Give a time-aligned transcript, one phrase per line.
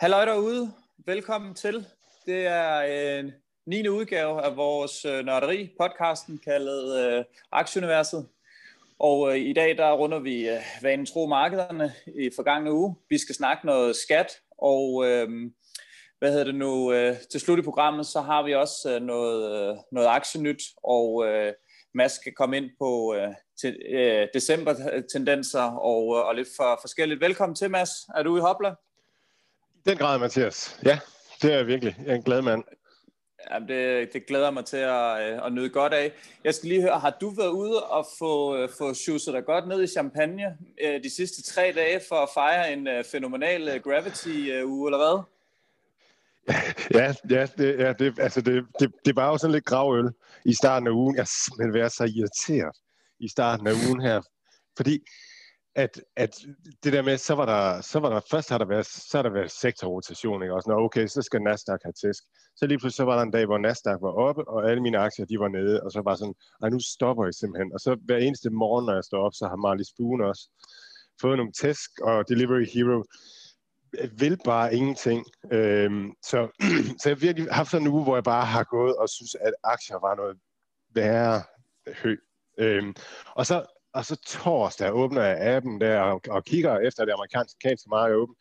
[0.00, 0.72] Halløj derude.
[1.06, 1.86] Velkommen til.
[2.26, 3.32] Det er øh, en
[3.66, 3.88] 9.
[3.88, 8.28] udgave af vores øh, nørderi podcasten kaldet øh, Aktieuniverset.
[8.98, 12.96] Og øh, i dag der runder vi øh, vanen tro markederne i forgangne uge.
[13.10, 14.26] Vi skal snakke noget skat,
[14.58, 15.28] og øh,
[16.18, 19.70] hvad hedder det nu, øh, til slut i programmet, så har vi også øh, noget,
[19.70, 21.52] øh, noget aktienyt, og øh,
[21.94, 27.20] Mads skal komme ind på øh, til, øh, december-tendenser og, øh, og lidt for forskelligt.
[27.20, 27.90] Velkommen til, Mads.
[28.16, 28.74] Er du i Hopla?
[29.88, 30.80] Den grad, Mathias.
[30.84, 30.98] Ja,
[31.42, 31.96] det er jeg virkelig.
[32.04, 32.64] Jeg er en glad mand.
[33.50, 36.12] Jamen, det, det glæder mig til at, øh, at nyde godt af.
[36.44, 39.68] Jeg skal lige høre, har du været ude og få, øh, få sjusset dig godt
[39.68, 44.98] ned i champagne øh, de sidste tre dage for at fejre en fænomenal Gravity-uge, eller
[44.98, 45.22] hvad?
[46.94, 50.12] Ja, ja, det, ja det, altså det, det, det var jo sådan lidt gravøl
[50.44, 51.16] i starten af ugen.
[51.16, 52.76] Jeg har simpelthen været så irriteret
[53.20, 54.20] i starten af ugen her.
[54.76, 55.04] Fordi
[55.74, 56.40] at, at
[56.84, 59.22] det der med, så var der, så var der først har der været, så har
[59.22, 60.54] der været sektorrotation, ikke?
[60.54, 62.22] Og sådan, okay, så skal Nasdaq have tæsk.
[62.56, 64.98] Så lige pludselig så var der en dag, hvor Nasdaq var oppe, og alle mine
[64.98, 67.72] aktier, de var nede, og så var sådan, ej, nu stopper jeg simpelthen.
[67.74, 70.44] Og så hver eneste morgen, når jeg står op, så har Marley Spoon også
[71.20, 73.04] fået nogle tæsk, og Delivery Hero
[74.18, 75.26] vil bare ingenting.
[75.52, 76.48] Øhm, så,
[77.00, 79.34] så jeg har virkelig haft sådan en uge, hvor jeg bare har gået og synes,
[79.34, 80.36] at aktier var noget
[80.94, 81.42] værre
[82.02, 82.16] hø.
[82.58, 82.94] Øhm,
[83.34, 87.88] og så og så torsdag åbner jeg appen der og, og kigger efter det amerikanske
[87.90, 88.34] marked åben,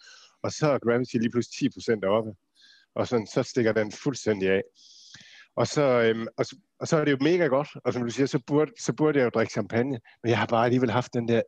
[0.44, 2.31] og så er Gravity lige pludselig 10% oppe,
[2.95, 4.62] og sådan, så stikker den fuldstændig af.
[5.56, 8.09] Og så, øhm, og, så, og så er det jo mega godt, og som du
[8.09, 11.14] siger, så burde, så burde jeg jo drikke champagne, men jeg har bare alligevel haft
[11.14, 11.42] den der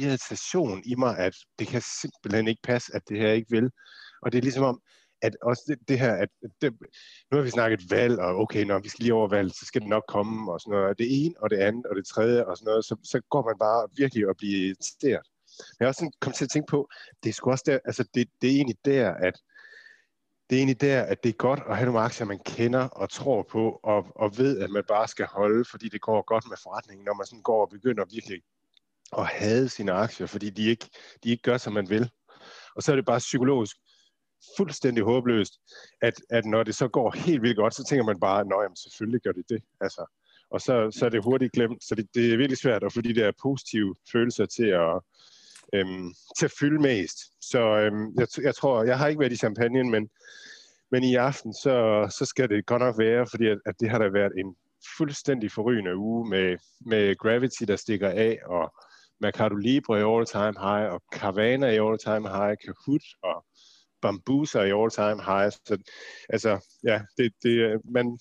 [0.00, 3.70] irritation i mig, at det kan simpelthen ikke passe, at det her ikke vil.
[4.22, 4.80] Og det er ligesom om,
[5.26, 6.28] at også det, det her, at
[6.60, 6.72] det,
[7.30, 9.80] nu har vi snakket valg, og okay, når vi skal lige over valg, så skal
[9.80, 10.98] det nok komme, og sådan noget.
[10.98, 13.58] Det ene, og det andet, og det tredje, og sådan noget, så, så går man
[13.58, 15.26] bare virkelig og bliver irriteret.
[15.58, 16.88] Men jeg har også sådan kommet til at tænke på,
[17.22, 19.34] det er sgu også der, altså det, det er egentlig der, at
[20.50, 23.10] det er egentlig der, at det er godt at have nogle aktier, man kender og
[23.10, 26.56] tror på, og, og ved, at man bare skal holde, fordi det går godt med
[26.62, 28.42] forretningen, når man sådan går og begynder virkelig
[29.18, 30.88] at hade sine aktier, fordi de ikke,
[31.24, 32.10] de ikke gør, som man vil.
[32.76, 33.76] Og så er det bare psykologisk
[34.56, 35.54] fuldstændig håbløst,
[36.02, 39.20] at, at når det så går helt vildt godt, så tænker man bare, at selvfølgelig
[39.20, 39.62] gør det det.
[39.80, 40.06] Altså,
[40.50, 41.84] og så, så er det hurtigt glemt.
[41.84, 45.00] Så det, det er virkelig svært at få de der positive følelser til at,
[45.72, 47.18] øhm, til at fylde mest.
[47.40, 50.10] Så øhm, jeg, jeg tror, jeg har ikke været i champagne, men,
[50.90, 53.98] men i aften, så, så skal det godt nok være, fordi at, at det har
[53.98, 54.56] da været en
[54.98, 58.74] fuldstændig forrygende uge med, med Gravity, der stikker af, og
[59.20, 63.44] Mercado Libre i all-time high, og Carvana i all-time high, Kahoot og
[64.04, 65.50] Bambusa i all-time high.
[65.66, 65.78] Så,
[66.28, 66.52] altså,
[66.84, 68.18] ja, det, det, man,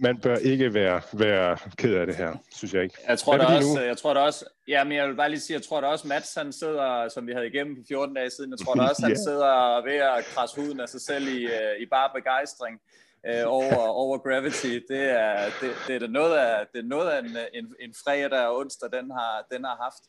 [0.00, 2.94] man bør ikke være, være ked af det her, synes jeg ikke.
[3.08, 5.54] Jeg tror da også, jeg tror da også, ja, men jeg vil bare lige sige,
[5.54, 8.50] jeg tror da også, Mats, han sidder, som vi havde igennem for 14 dage siden,
[8.50, 9.24] jeg tror da også, han yeah.
[9.28, 12.80] sidder ved at krasse huden af sig selv i, øh, i bare begejstring
[13.26, 14.74] øh, over, over Gravity.
[14.88, 18.46] Det er, det, det er noget af, det er noget af en, en, en fredag
[18.46, 20.04] og onsdag, den har, den har haft.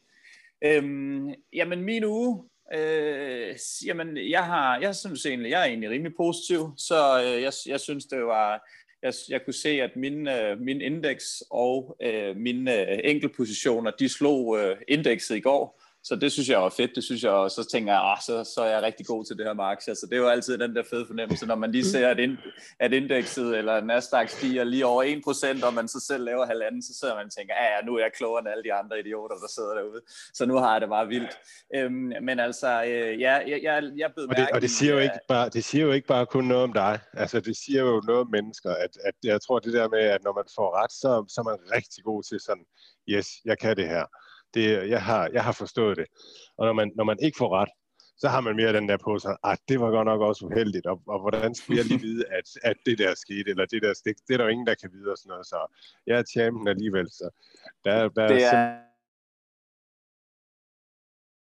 [0.63, 3.55] Øhm, jamen min uge, Øh,
[3.85, 7.79] jamen, jeg har, jeg synes egentlig, jeg er egentlig rimelig positiv, så øh, jeg, jeg
[7.79, 8.69] synes, det var,
[9.03, 14.09] jeg, jeg kunne se, at min, øh, min indeks og øh, mine øh, enkeltpositioner, de
[14.09, 17.51] slog øh, indekset i går, så det synes jeg var fedt, det synes jeg, og
[17.51, 19.93] så tænker jeg, ah, så, så er jeg rigtig god til det her med aktier.
[19.93, 22.37] Så det er jo altid den der fede fornemmelse, når man lige ser, at, ind,
[22.79, 25.03] at indekset eller Nasdaq stiger lige over
[25.61, 27.99] 1%, og man så selv laver halvanden, så sidder man og tænker, ja, nu er
[27.99, 30.01] jeg klogere end alle de andre idioter, der sidder derude.
[30.33, 31.33] Så nu har jeg det bare vildt.
[31.75, 34.99] Øhm, men altså, øh, ja, jeg, jeg, jeg blev og det, og det siger, jo
[34.99, 36.99] ikke bare, det siger jo ikke bare kun noget om dig.
[37.13, 40.23] Altså, det siger jo noget om mennesker, at, at jeg tror, det der med, at
[40.23, 42.65] når man får ret, så, så er man rigtig god til sådan,
[43.09, 44.05] yes, jeg kan det her
[44.53, 46.05] det, jeg, har, jeg har forstået det.
[46.57, 47.69] Og når man, når man ikke får ret,
[48.17, 50.85] så har man mere den der på sig, at det var godt nok også uheldigt,
[50.85, 53.93] og, og hvordan skulle jeg lige vide, at, at det der skete, eller det der
[53.93, 55.59] stik, det er der ingen, der kan vide, og sådan noget, så
[56.07, 57.29] jeg er champion alligevel, så
[57.85, 58.77] der, der det er...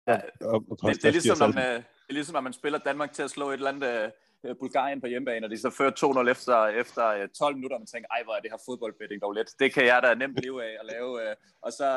[0.07, 3.23] Ja, det, det, er ligesom, når man, det er ligesom, når man spiller Danmark til
[3.23, 4.11] at slå et eller andet Øh,
[4.45, 7.81] Øh, Bulgarien på hjemmebane, og de så fører 2-0 efter, efter øh, 12 minutter, og
[7.81, 9.49] man tænker, ej, hvor er det her fodboldbetting dog let.
[9.59, 11.29] Det kan jeg da nemt leve af at lave.
[11.29, 11.35] Øh.
[11.61, 11.89] Og så,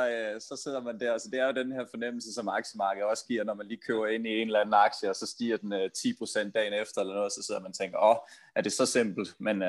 [0.48, 3.44] så sidder man der, så det er jo den her fornemmelse, som aktiemarkedet også giver,
[3.44, 6.50] når man lige køber ind i en eller anden aktie, og så stiger den 10%
[6.50, 8.16] dagen efter eller noget, så sidder man og tænker, åh,
[8.56, 9.30] er det så simpelt?
[9.40, 9.62] Men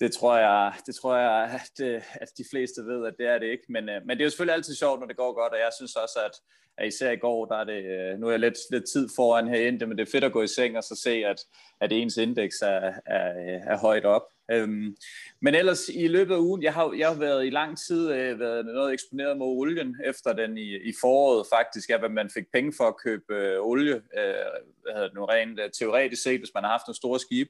[0.00, 3.38] det tror jeg, det tror jeg at, øh, at de fleste ved, at det er
[3.38, 3.64] det ikke.
[3.68, 5.70] Men, øh, men det er jo selvfølgelig altid sjovt, når det går godt, og jeg
[5.76, 6.32] synes også, at,
[6.78, 9.48] at især i går, der er det, øh, nu er jeg lidt, lidt tid foran
[9.48, 11.40] herinde, men det er fedt at gå i seng og så se, at,
[11.80, 14.22] at ens indeks er, er, er højt op.
[14.52, 14.96] Øhm,
[15.40, 18.40] men ellers i løbet af ugen, jeg har, jeg har været i lang tid øh,
[18.40, 22.72] været noget eksponeret mod olien, efter den i, i foråret faktisk, at man fik penge
[22.76, 24.50] for at købe øh, olie, øh,
[24.82, 27.48] hvad hedder det nu rent øh, teoretisk set, hvis man har haft en stor skib.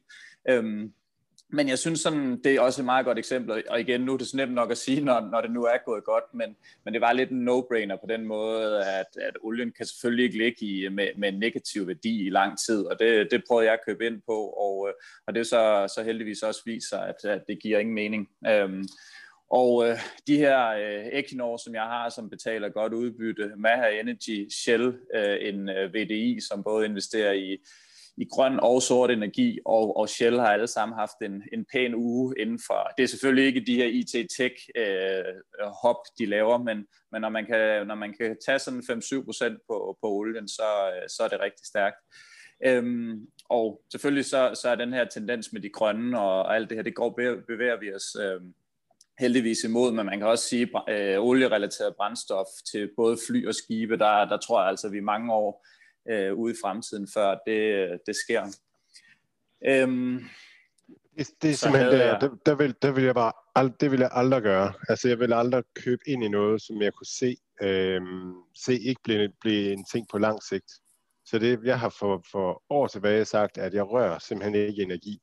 [0.49, 0.93] Øhm,
[1.53, 4.17] men jeg synes sådan, det er også et meget godt eksempel, og igen, nu er
[4.17, 6.95] det så nemt nok at sige, når, når det nu er gået godt, men, men
[6.95, 10.67] det var lidt en no-brainer på den måde, at, at olien kan selvfølgelig ikke ligge
[10.67, 13.85] i, med, med en negativ værdi i lang tid, og det, det prøvede jeg at
[13.87, 14.95] købe ind på, og, øh,
[15.27, 18.29] og det så, så heldigvis også viser, at, at det giver ingen mening.
[18.47, 18.85] Øhm,
[19.51, 24.51] og øh, de her øh, Equinor, som jeg har, som betaler godt udbytte, Maha Energy,
[24.51, 27.59] Shell, øh, en øh, VDI, som både investerer i
[28.17, 31.95] i grøn og sort energi, og, og Shell har alle sammen haft en, en pæn
[31.95, 36.87] uge inden for, det er selvfølgelig ikke de her IT-tech øh, hop, de laver, men,
[37.13, 41.09] men når, man kan, når man kan tage sådan 5-7% på, på olien, så, øh,
[41.09, 41.97] så er det rigtig stærkt.
[42.67, 46.71] Øhm, og selvfølgelig så, så er den her tendens med de grønne og, og alt
[46.71, 47.11] det her, det går
[47.49, 48.41] bevæger vi os øh,
[49.21, 53.99] heldigvis imod, men man kan også sige, øh, olierelateret brændstof til både fly og skibe,
[53.99, 55.67] der, der tror jeg altså, at vi mange år
[56.11, 58.43] øh, ude i fremtiden, før det, det sker.
[59.67, 60.21] Øhm,
[61.19, 64.01] det, det er simpelthen det, der, der, vil, der vil jeg bare ald, det vil
[64.01, 64.73] jeg aldrig gøre.
[64.89, 69.01] Altså jeg vil aldrig købe ind i noget, som jeg kunne se, øhm, se ikke
[69.05, 70.73] blive, blive en ting på lang sigt.
[71.27, 75.21] Så det, jeg har for, for år tilbage sagt, at jeg rører simpelthen ikke energi.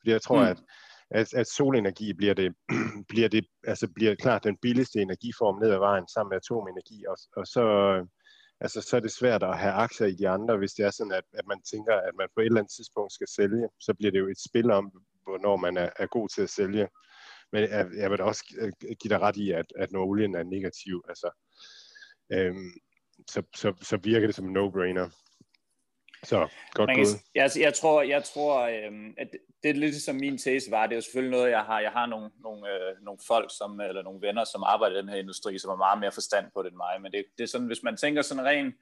[0.00, 0.46] Fordi jeg tror, mm.
[0.46, 0.58] at,
[1.10, 2.54] at, at solenergi bliver det,
[3.08, 7.04] bliver det, altså bliver klart den billigste energiform ned ad vejen sammen med atomenergi.
[7.08, 7.64] Og, og så,
[8.64, 11.12] altså, så er det svært at have aktier i de andre, hvis det er sådan,
[11.12, 13.68] at, at man tænker, at man på et eller andet tidspunkt skal sælge.
[13.80, 14.84] Så bliver det jo et spil om,
[15.24, 16.88] hvornår man er, er god til at sælge.
[17.52, 20.42] Men jeg, jeg vil også øh, give dig ret i, at, at når olien er
[20.42, 21.30] negativ, altså,
[22.32, 22.72] øhm,
[23.30, 25.08] så, så, så virker det som en no-brainer.
[26.22, 27.08] Så, godt Man, gået.
[27.34, 29.28] Jeg, jeg tror, jeg tror øhm, at
[29.62, 30.86] det er lidt som min tese var.
[30.86, 31.80] Det er jo selvfølgelig noget, jeg har.
[31.80, 35.08] Jeg har nogle, nogle, øh, nogle folk, som, eller nogle venner, som arbejder i den
[35.08, 37.00] her industri, som har meget mere forstand på det end mig.
[37.02, 38.74] Men det, det er sådan, hvis man tænker sådan rent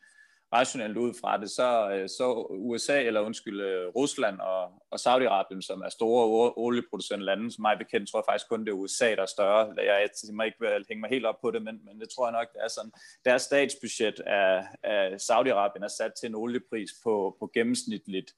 [0.52, 5.60] rationelt ud fra det, så, øh, så USA, eller undskyld, øh, Rusland og, og Saudi-Arabien,
[5.60, 9.14] som er store olieproducerende lande, som mig bekendt, tror jeg faktisk kun det er USA,
[9.14, 9.74] der er større.
[9.76, 12.32] Jeg, jeg må ikke hænge mig helt op på det, men, men det tror jeg
[12.32, 12.92] nok, det er sådan.
[13.24, 18.30] Deres statsbudget af, af Saudi-Arabien er sat til en oliepris på, på gennemsnitligt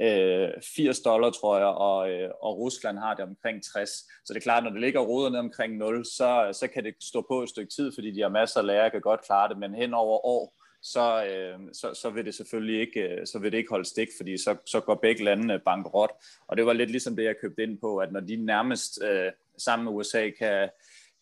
[0.00, 3.90] øh, 80 dollar, tror jeg, og, øh, og Rusland har det omkring 60.
[4.24, 6.94] Så det er klart, når det ligger roder ned omkring 0, så, så kan det
[7.02, 9.58] stå på et stykke tid, fordi de har masser af lærer, kan godt klare det,
[9.58, 13.52] men hen over år, så, øh, så, så vil det selvfølgelig ikke, øh, så vil
[13.52, 16.10] det ikke holde stik, fordi så, så går begge landene bankerot.
[16.46, 19.32] Og det var lidt ligesom det, jeg købte ind på, at når de nærmest øh,
[19.58, 20.68] sammen med USA kan,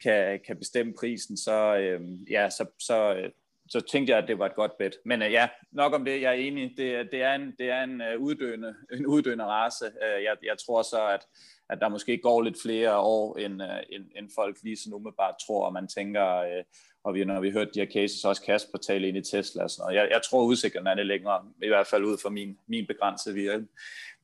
[0.02, 2.00] kan, kan bestemme prisen, så, øh,
[2.30, 3.30] ja, så, så, øh,
[3.68, 4.96] så tænkte jeg, at det var et godt bet.
[5.04, 6.74] Men øh, ja, nok om det, jeg er enig.
[6.76, 9.84] Det, det er en, det er en, øh, uddøende, en uddøende race.
[9.84, 11.26] Øh, jeg, jeg tror så, at,
[11.70, 15.34] at der måske går lidt flere år, end, uh, end, end folk lige så umiddelbart
[15.46, 16.64] tror, og man tænker, Øh,
[17.06, 19.70] og vi, når vi hørte de her cases, også Kasper tale ind i Tesla og
[19.70, 19.96] sådan noget.
[19.96, 23.34] Jeg, jeg tror, udsigterne er det længere, i hvert fald ud fra min, min begrænsede
[23.34, 23.66] virke.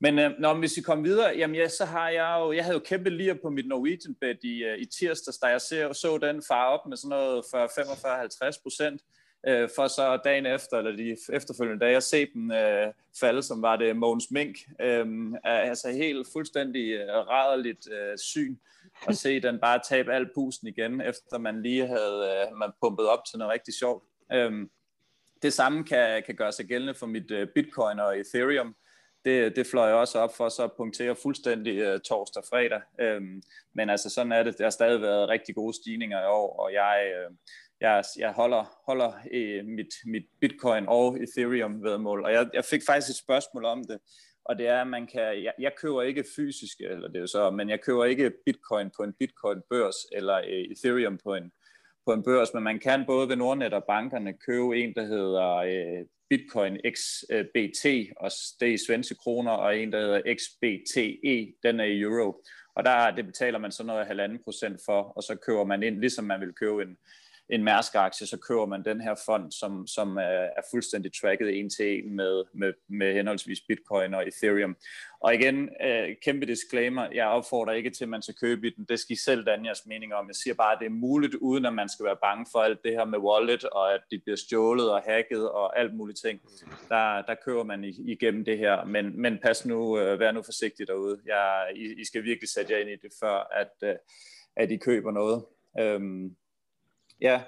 [0.01, 2.77] Men øh, når, hvis vi kommer videre, jamen ja, så har jeg jo, jeg havde
[2.77, 6.19] jo kæmpe lige på mit Norwegian bed i, øh, i tirsdags, da jeg så, så
[6.19, 7.67] den far op med sådan noget for
[8.57, 9.01] 45-50 procent
[9.47, 13.63] øh, for så dagen efter, eller de efterfølgende dage, at se dem øh, falde, som
[13.63, 14.57] var det Mogens Mink.
[14.81, 15.07] Øh,
[15.45, 18.57] altså helt fuldstændig øh, rædderligt øh, syn
[19.09, 23.09] at se den bare tabe al pusten igen, efter man lige havde øh, man pumpet
[23.09, 24.05] op til noget rigtig sjovt.
[24.33, 24.71] Øhm,
[25.43, 28.75] det samme kan, kan gøre sig gældende for mit øh, Bitcoin og Ethereum.
[29.25, 32.81] Det, det fløj jeg også op for så punktere fuldstændig øh, torsdag og fredag.
[33.01, 33.43] Øhm,
[33.75, 34.59] men altså sådan er det.
[34.59, 37.37] Der har stadig været rigtig gode stigninger i år, og jeg, øh,
[37.81, 42.25] jeg, jeg holder, holder øh, mit, mit bitcoin og ethereum vedmål.
[42.25, 43.99] Og jeg, jeg fik faktisk et spørgsmål om det,
[44.45, 47.51] og det er, at man kan, jeg, jeg køber ikke fysiske, eller det er så,
[47.51, 51.53] men jeg køber ikke bitcoin på en bitcoin børs, eller øh, ethereum på en,
[52.07, 55.57] på en børs, men man kan både ved Nordnet og bankerne købe en, der hedder
[55.57, 57.85] øh, Bitcoin XBT,
[58.17, 58.31] og
[58.61, 62.43] det er i svenske kroner, og en, der hedder XBTE, den er i euro.
[62.77, 66.01] Og der det betaler man så noget halvanden procent for, og så køber man ind,
[66.01, 66.97] ligesom man vil købe en,
[67.51, 71.71] en Mærsk-aktie, så køber man den her fond, som, som øh, er, fuldstændig tracket en
[71.71, 74.77] til en med, med, med henholdsvis Bitcoin og Ethereum.
[75.21, 78.85] Og igen, øh, kæmpe disclaimer, jeg opfordrer ikke til, at man skal købe i den.
[78.85, 80.27] Det skal I selv danne jeres mening om.
[80.29, 82.85] Jeg siger bare, at det er muligt, uden at man skal være bange for alt
[82.85, 86.41] det her med wallet, og at de bliver stjålet og hacket og alt muligt ting.
[86.89, 88.85] Der, der køber man igennem det her.
[88.85, 91.21] Men, men pas nu, øh, vær nu forsigtig derude.
[91.27, 93.95] Jeg, I, I skal virkelig sætte jer ind i det, før at, øh,
[94.57, 95.45] at I køber noget.
[95.81, 96.37] Øhm,
[97.23, 97.43] ja,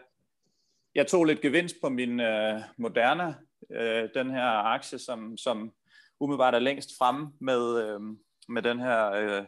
[0.94, 3.34] jeg tog lidt gevinst på min øh, Moderna,
[3.70, 5.72] øh, den her aktie, som, som
[6.20, 8.00] umiddelbart er længst fremme med, øh,
[8.48, 9.44] med den her øh,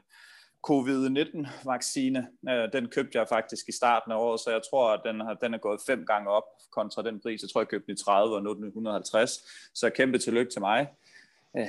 [0.69, 2.29] covid-19-vaccine.
[2.49, 5.35] Øh, den købte jeg faktisk i starten af året, så jeg tror, at den, har,
[5.35, 7.43] den er gået fem gange op kontra den pris.
[7.43, 9.31] Jeg tror, jeg købte den i 30 og nu den 150.
[9.75, 10.89] Så kæmpe tillykke til mig.
[11.57, 11.67] Øh,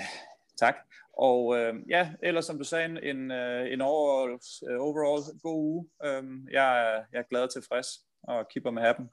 [0.57, 0.75] tak.
[1.13, 5.89] Og øh, ja, ellers som du sagde, en, øh, en overall, øh, overall god uge.
[6.05, 9.09] Øh, jeg, jeg er glad og tilfreds og kipper med happen.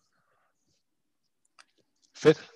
[2.17, 2.51] Fedt.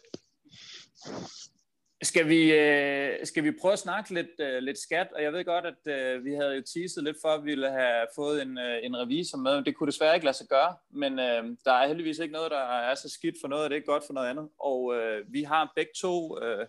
[2.03, 5.09] Skal vi, øh, skal vi prøve at snakke lidt, øh, lidt skat?
[5.13, 7.71] Og jeg ved godt, at øh, vi havde jo teaset lidt for, at vi ville
[7.71, 9.65] have fået en, øh, en revisor med.
[9.65, 12.81] Det kunne desværre ikke lade sig gøre, men øh, der er heldigvis ikke noget, der
[12.81, 14.49] er så skidt for noget, og det er godt for noget andet.
[14.59, 16.67] Og øh, vi har begge to øh,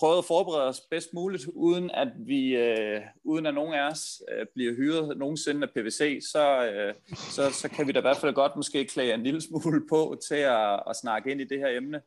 [0.00, 4.22] prøvet at forberede os bedst muligt, uden at vi, øh, uden at nogen af os
[4.32, 8.16] øh, bliver hyret nogensinde af PVC, så, øh, så, så kan vi da i hvert
[8.16, 11.58] fald godt måske klæde en lille smule på til at, at snakke ind i det
[11.58, 12.00] her emne.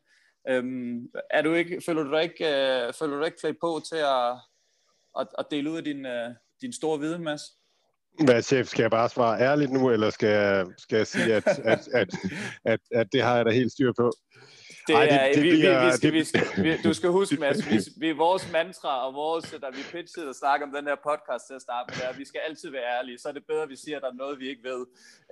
[0.49, 3.81] Øhm, er du ikke, føler du dig ikke, øh, føler du dig ikke klædt på
[3.89, 4.31] til at,
[5.19, 6.29] at, at dele ud af din, øh,
[6.61, 7.41] din store viden, Mads?
[8.25, 11.47] Hvad, chef, skal jeg bare svare ærligt nu, eller skal jeg, skal jeg sige, at,
[11.47, 12.09] at, at,
[12.65, 14.11] at, at det har jeg da helt styr på?
[14.87, 16.19] Det, Ej, det, det vi, bliver, vi, vi skal, det...
[16.19, 19.83] vi skal, vi, du skal huske, Mads, vi, vi, vores mantra og vores, da vi
[19.91, 22.41] pitchede og snakker om den her podcast til at starte med, er, at vi skal
[22.47, 23.17] altid være ærlige.
[23.17, 24.85] Så er det bedre, at vi siger, at der er noget, vi ikke ved.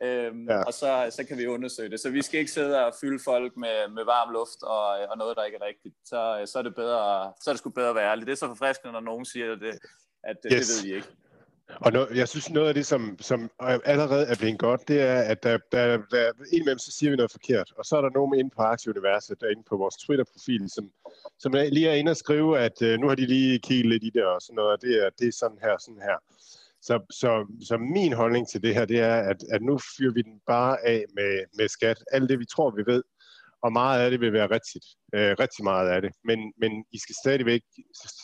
[0.04, 0.64] Øhm, ja.
[0.64, 2.00] Og så, så kan vi undersøge det.
[2.00, 5.38] Så vi skal ikke sidde og fylde folk med, med varm luft og, og noget,
[5.38, 5.96] der ikke er rigtigt.
[6.06, 8.26] Så, så er det bedre, så er det sgu bedre at være ærlig.
[8.26, 9.80] Det er så forfriskende, når nogen siger, det,
[10.24, 10.52] at yes.
[10.52, 11.08] det ved vi ikke.
[11.76, 15.22] Og noget, jeg synes, noget af det, som, som allerede er blevet godt, det er,
[15.22, 18.40] at der, der, der indimellem så siger vi noget forkert, og så er der nogen
[18.40, 20.92] inde på Aktieuniverset, der inde på vores Twitter-profil, som,
[21.40, 24.10] som lige er inde og skrive, at uh, nu har de lige kigget lidt i
[24.10, 26.18] det og sådan noget, og det er, det er sådan her, sådan her.
[26.82, 30.22] Så, så, så min holdning til det her, det er, at, at nu fyrer vi
[30.22, 32.04] den bare af med, med skat.
[32.12, 33.04] Alt det, vi tror, vi ved,
[33.64, 34.86] og meget af det vil være rigtigt.
[35.16, 36.12] Øh, rigtig meget af det.
[36.24, 37.62] Men, men I skal stadigvæk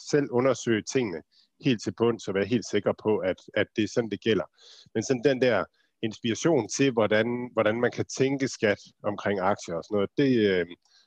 [0.09, 1.21] selv undersøge tingene
[1.65, 4.45] helt til bunds og være helt sikker på, at, at det er sådan, det gælder.
[4.93, 5.65] Men sådan den der
[6.03, 10.65] inspiration til, hvordan, hvordan man kan tænke skat omkring aktier og sådan noget, det, øh,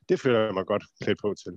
[0.09, 1.53] det føler jeg mig godt klædt på til.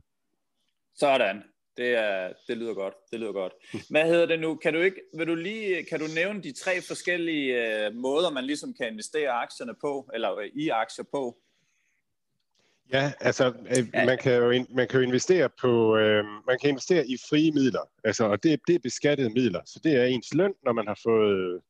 [0.96, 1.44] Sådan.
[1.78, 2.94] Det, er, det lyder godt.
[3.12, 3.54] Det lyder godt.
[3.90, 4.56] Hvad hedder det nu?
[4.56, 8.44] Kan du ikke, vil du lige, kan du nævne de tre forskellige øh, måder, man
[8.44, 11.38] ligesom kan investere aktierne på, eller øh, i aktier på?
[12.92, 17.08] Ja, altså øh, man kan jo man kan jo investere på øh, man kan investere
[17.08, 17.90] i frie midler.
[18.04, 19.62] Altså og det, det er beskattede midler.
[19.66, 21.62] Så det er ens løn, når man har fået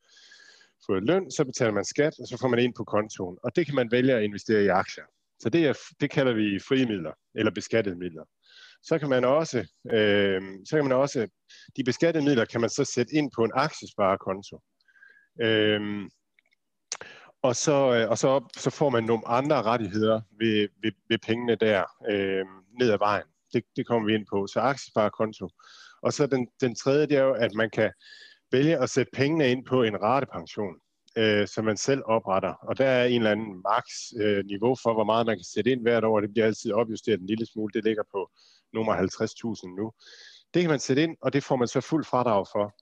[0.86, 3.38] fået løn, så betaler man skat, og så får man ind på kontoen.
[3.44, 5.04] Og det kan man vælge at investere i aktier.
[5.40, 8.24] Så det, er, det kalder vi frie midler, eller beskattede midler.
[8.84, 9.58] Så kan man også,
[9.92, 11.28] øh, så kan man også,
[11.78, 14.60] de beskattede midler kan man så sætte ind på en aktiesparekonto.
[15.42, 15.82] Øh,
[17.44, 21.56] og så, øh, og så, så får man nogle andre rettigheder ved, ved, ved pengene
[21.56, 22.46] der øh,
[22.80, 23.26] ned ad vejen.
[23.54, 24.48] Det, det kommer vi ind på.
[24.48, 25.50] Så aktiesparekonto.
[26.02, 27.92] Og så den, den tredje, det er jo, at man kan
[28.52, 30.76] vælge at sætte pengene ind på en ratepension,
[31.18, 32.54] øh, som man selv opretter.
[32.54, 35.72] Og der er en eller anden maks øh, niveau for, hvor meget man kan sætte
[35.72, 36.20] ind hvert år.
[36.20, 37.74] Det bliver altid opjusteret en lille smule.
[37.74, 38.30] Det ligger på
[38.74, 39.92] nummer 50.000 nu.
[40.54, 42.74] Det kan man sætte ind, og det får man så fuld fradrag for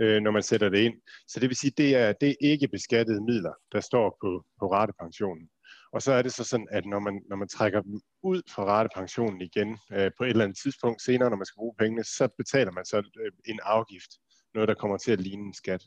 [0.00, 0.94] øh, når man sætter det ind.
[1.28, 4.72] Så det vil sige, det er, det er ikke beskattede midler, der står på, på
[4.72, 5.48] ratepensionen.
[5.92, 8.64] Og så er det så sådan, at når man, når man trækker dem ud fra
[8.64, 12.28] ratepensionen igen øh, på et eller andet tidspunkt senere, når man skal bruge pengene, så
[12.38, 14.10] betaler man så øh, en afgift.
[14.54, 15.82] Noget, der kommer til at ligne en skat.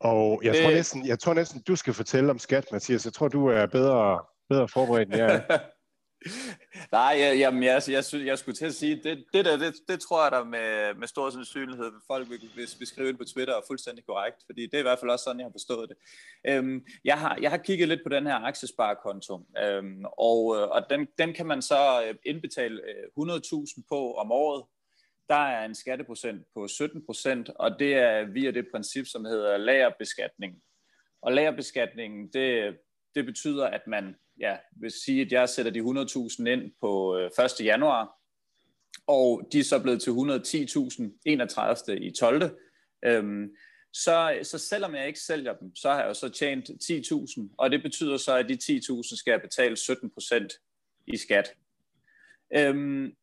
[0.00, 0.62] Og jeg, det...
[0.62, 3.04] tror næsten, jeg tror næsten, du skal fortælle om skat, Mathias.
[3.04, 5.58] Jeg tror, du er bedre, bedre forberedt end jeg er.
[6.92, 9.74] Nej, jeg, jamen, jeg, jeg, jeg, jeg skulle til at sige, det, det der, det,
[9.88, 13.54] det tror jeg der med, med stor sandsynlighed, folk vil, vil beskrive det på Twitter
[13.54, 15.96] er fuldstændig korrekt, fordi det er i hvert fald også sådan, jeg har forstået det.
[16.48, 20.90] Øhm, jeg, har, jeg har kigget lidt på den her aktiesparekonto, øhm, og, øh, og
[20.90, 24.64] den, den kan man så øh, indbetale øh, 100.000 på om året.
[25.28, 30.54] Der er en skatteprocent på 17%, og det er via det princip, som hedder lagerbeskatning.
[31.22, 32.76] Og lagerbeskatningen, det,
[33.14, 37.30] det betyder, at man ja, vil sige, at jeg sætter de 100.000 ind på øh,
[37.60, 37.64] 1.
[37.64, 38.16] Januar,
[39.06, 42.00] og de er så blevet til 110.000 31.
[42.00, 42.58] i 12.
[43.04, 43.48] Øhm,
[43.92, 47.70] så, så selvom jeg ikke sælger dem, så har jeg jo så tjent 10.000, og
[47.70, 51.54] det betyder så, at de 10.000 skal jeg betale 17% i skat.
[52.56, 53.16] Øhm,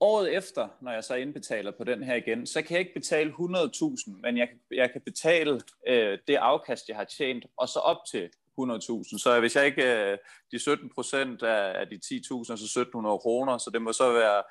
[0.00, 3.30] året efter, når jeg så indbetaler på den her igen, så kan jeg ikke betale
[3.30, 7.98] 100.000, men jeg, jeg kan betale øh, det afkast, jeg har tjent, og så op
[8.10, 8.30] til
[8.60, 9.18] 100.000.
[9.18, 10.18] Så hvis jeg ikke øh,
[10.52, 12.00] de 17 procent af, de 10.000,
[12.44, 14.42] så 1.700 kroner, så det må så være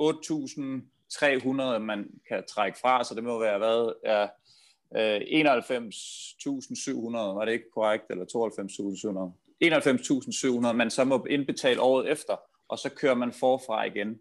[0.00, 3.92] 8.300, man kan trække fra, så det må være hvad?
[4.04, 4.22] Ja,
[4.96, 8.04] øh, 91.700, var det ikke korrekt?
[8.10, 9.32] Eller 92.700?
[10.68, 12.36] 91.700, man så må indbetale året efter,
[12.68, 14.20] og så kører man forfra igen.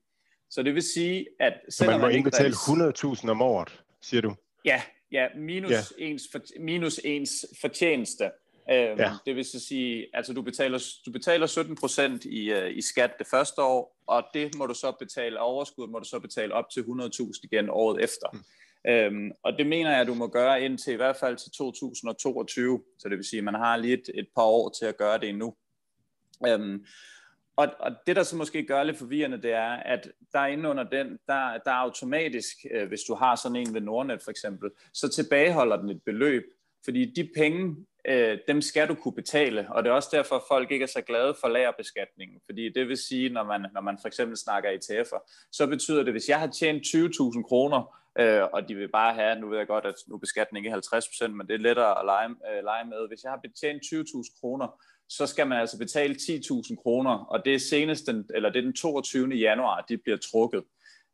[0.50, 4.36] Så det vil sige, at selvom man må man indbetale 100.000 om året, siger du?
[4.66, 4.82] Ja,
[5.12, 5.82] ja minus, ja.
[5.98, 8.32] Ens for, minus ens fortjeneste.
[8.72, 9.12] Øhm, ja.
[9.26, 13.12] Det vil så sige, altså du betaler, du betaler 17 procent i, uh, i skat
[13.20, 16.70] det første år, og det må du så betale overskud, må du så betale op
[16.70, 18.28] til 100.000 igen året efter.
[18.34, 18.40] Mm.
[18.88, 22.84] Øhm, og det mener jeg, at du må gøre indtil i hvert fald til 2022,
[23.00, 25.18] så det vil sige, at man har lige et, et par år til at gøre
[25.18, 25.56] det endnu.
[26.48, 26.86] Øhm,
[27.56, 30.70] og, og det, der så måske gør lidt forvirrende, det er, at der er inde
[30.70, 34.32] under den, der, der er automatisk, øh, hvis du har sådan en ved Nordnet for
[34.32, 36.44] eksempel, så tilbageholder den et beløb,
[36.84, 37.76] fordi de penge,
[38.08, 40.88] øh, dem skal du kunne betale, og det er også derfor, at folk ikke er
[40.88, 44.70] så glade for lagerbeskatningen, fordi det vil sige, når man, når man for eksempel snakker
[44.70, 49.14] ETF'er, så betyder det, hvis jeg har tjent 20.000 kroner, øh, og de vil bare
[49.14, 52.06] have, nu ved jeg godt, at nu beskatningen ikke 50%, men det er lettere at
[52.06, 56.16] lege, øh, lege med, hvis jeg har betjent 20.000 kroner, så skal man altså betale
[56.16, 59.28] 10.000 kroner, og det er senest den, eller det er den 22.
[59.28, 60.64] januar, de bliver trukket.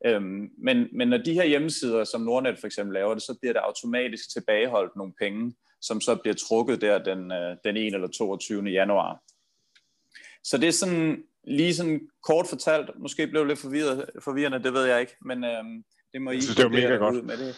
[0.05, 3.53] Øhm, men, men når de her hjemmesider, som Nordnet for eksempel laver det, så bliver
[3.53, 7.93] der automatisk tilbageholdt nogle penge, som så bliver trukket der den, øh, den 1.
[7.93, 8.63] eller 22.
[8.63, 9.21] januar.
[10.43, 14.73] Så det er sådan, lige sådan kort fortalt, måske blev det lidt forvirret, forvirrende, det
[14.73, 15.83] ved jeg ikke, men øhm,
[16.13, 17.15] det må I det var mega godt.
[17.15, 17.55] ud med det.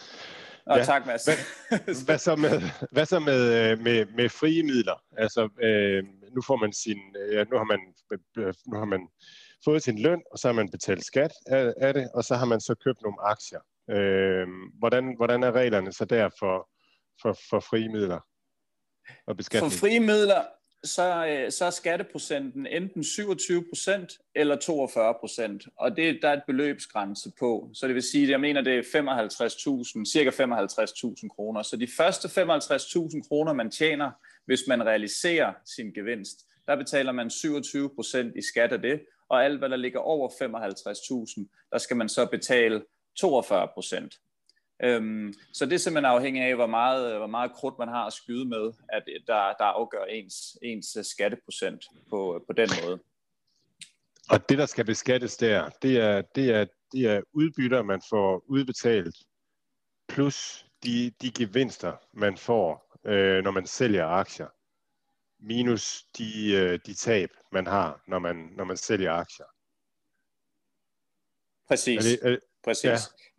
[0.66, 0.84] Nå, ja.
[0.84, 1.24] tak Mads.
[1.24, 2.62] Hvad, hvad så med,
[2.92, 5.02] hvad så med, øh, med, med frie midler?
[5.16, 6.04] Altså, øh,
[6.34, 6.98] nu får man sin,
[7.32, 7.80] ja, nu har man,
[8.66, 9.08] nu har man
[9.64, 12.44] fået sin løn, og så har man betalt skat af, af det, og så har
[12.46, 13.60] man så købt nogle aktier.
[13.90, 14.46] Øh,
[14.78, 16.68] hvordan, hvordan er reglerne så der for,
[17.22, 18.20] for, for frie midler
[19.26, 19.72] og beskatning?
[19.72, 20.42] For frie midler,
[20.84, 26.32] så, øh, så er skatteprocenten enten 27 procent eller 42 procent, og det, der er
[26.32, 27.70] et beløbsgrænse på.
[27.72, 31.62] Så det vil sige, at jeg mener, det er 55.000, cirka 55.000 kroner.
[31.62, 34.10] Så de første 55.000 kroner, man tjener,
[34.46, 39.44] hvis man realiserer sin gevinst, der betaler man 27 procent i skat af det, og
[39.44, 42.82] alt, hvad der ligger over 55.000, der skal man så betale
[43.14, 44.14] 42 procent.
[44.82, 48.12] Øhm, så det er simpelthen afhængig af, hvor meget, hvor meget krudt man har at
[48.12, 52.98] skyde med, at der, der afgør ens, ens skatteprocent på, på den måde.
[54.30, 58.44] Og det, der skal beskattes der, det er, det er, det er udbytter, man får
[58.46, 59.16] udbetalt,
[60.08, 64.48] plus de, de gevinster, man får, øh, når man sælger aktier,
[65.38, 69.46] minus de, øh, de tab, man har, når man, når man sælger aktier.
[71.68, 71.98] Præcis.
[72.22, 72.84] Er det, er, Præcis.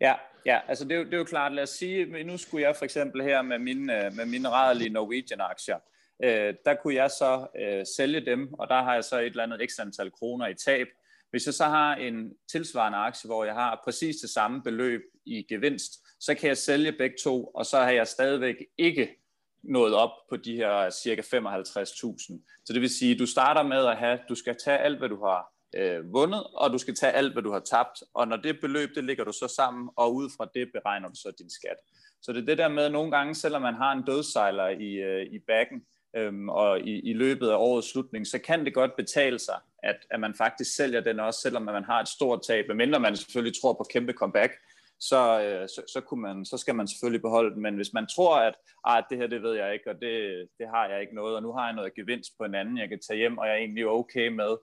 [0.00, 0.06] Ja.
[0.08, 0.14] ja,
[0.46, 2.76] ja altså det er, jo, det er jo klart, lad os sige, nu skulle jeg
[2.76, 5.78] for eksempel her med mine, med mine rædelige Norwegian-aktier,
[6.24, 9.42] øh, der kunne jeg så øh, sælge dem, og der har jeg så et eller
[9.42, 10.86] andet ekstra antal kroner i tab.
[11.30, 15.46] Hvis jeg så har en tilsvarende aktie, hvor jeg har præcis det samme beløb i
[15.48, 19.16] gevinst, så kan jeg sælge begge to, og så har jeg stadigvæk ikke
[19.62, 22.62] nået op på de her cirka 55.000.
[22.64, 25.24] Så det vil sige, du starter med at have, du skal tage alt, hvad du
[25.24, 28.02] har øh, vundet, og du skal tage alt, hvad du har tabt.
[28.14, 31.14] Og når det beløb, det ligger du så sammen, og ud fra det beregner du
[31.14, 31.76] så din skat.
[32.22, 34.92] Så det er det der med, at nogle gange, selvom man har en dødsejler i,
[34.92, 35.82] øh, i bakken,
[36.16, 39.96] øhm, og i, i løbet af årets slutning, så kan det godt betale sig, at,
[40.10, 43.60] at man faktisk sælger den også, selvom man har et stort tab, medmindre man selvfølgelig
[43.60, 44.52] tror på kæmpe comeback,
[45.00, 47.62] så, øh, så, så, kunne man, så skal man selvfølgelig beholde den.
[47.62, 50.68] Men hvis man tror, at ah, det her det ved jeg ikke, og det, det
[50.68, 53.00] har jeg ikke noget, og nu har jeg noget gevinst på en anden, jeg kan
[53.08, 54.56] tage hjem, og jeg er egentlig okay med,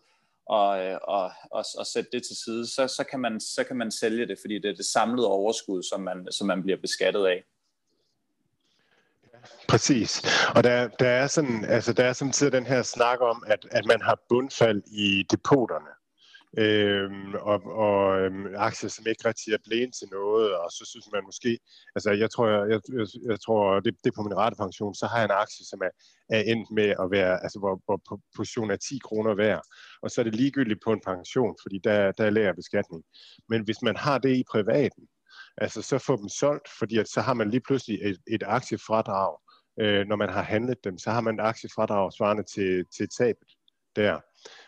[0.46, 3.78] og, øh, og, og, og sætte det til side, så, så, kan man, så kan
[3.78, 7.26] man sælge det, fordi det er det samlede overskud, som man, som man bliver beskattet
[7.26, 7.44] af.
[9.70, 10.24] Præcis.
[10.56, 13.86] Og der, der er sådan, altså der er samtidig den her snak om, at, at
[13.86, 15.90] man har bundfald i depoterne
[16.58, 21.08] øhm, og, og øhm, aktier, som ikke rigtig er blevet til noget, og så synes
[21.14, 21.60] man måske,
[21.96, 25.18] altså jeg tror, jeg, jeg, jeg tror det, det er på min pension, så har
[25.18, 25.94] jeg en aktie, som er,
[26.36, 27.98] er endt med at være, altså hvor, hvor
[28.36, 29.62] positionen er 10 kroner værd,
[30.04, 33.04] og så er det ligegyldigt på en pension, fordi der, der er lærer beskatning.
[33.50, 35.08] Men hvis man har det i privaten,
[35.58, 39.38] altså så få dem solgt, fordi at så har man lige pludselig et, et aktiefradrag,
[39.80, 43.48] øh, når man har handlet dem, så har man et aktiefradrag svarende til, til tabet
[43.96, 44.20] der.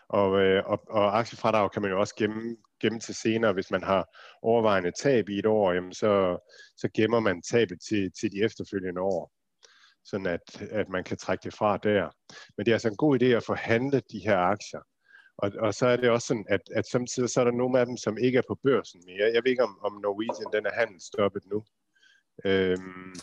[0.10, 3.54] Og, øh, og, og aktiefradrag kan man jo også gemme, gemme til senere.
[3.54, 4.06] Hvis man har
[4.42, 6.38] overvejende tab i et år, jamen så,
[6.78, 9.32] så gemmer man tabet til, til de efterfølgende år
[10.06, 12.10] sådan at, at man kan trække det fra der.
[12.58, 14.80] Men det er altså en god idé at forhandle de her aktier.
[15.38, 17.86] Og, og så er det også sådan, at, at samtidig så er der nogle af
[17.86, 19.32] dem, som ikke er på børsen mere.
[19.34, 21.64] Jeg ved ikke, om, om Norwegian den er handelsstoppet nu.
[22.46, 23.14] Øhm,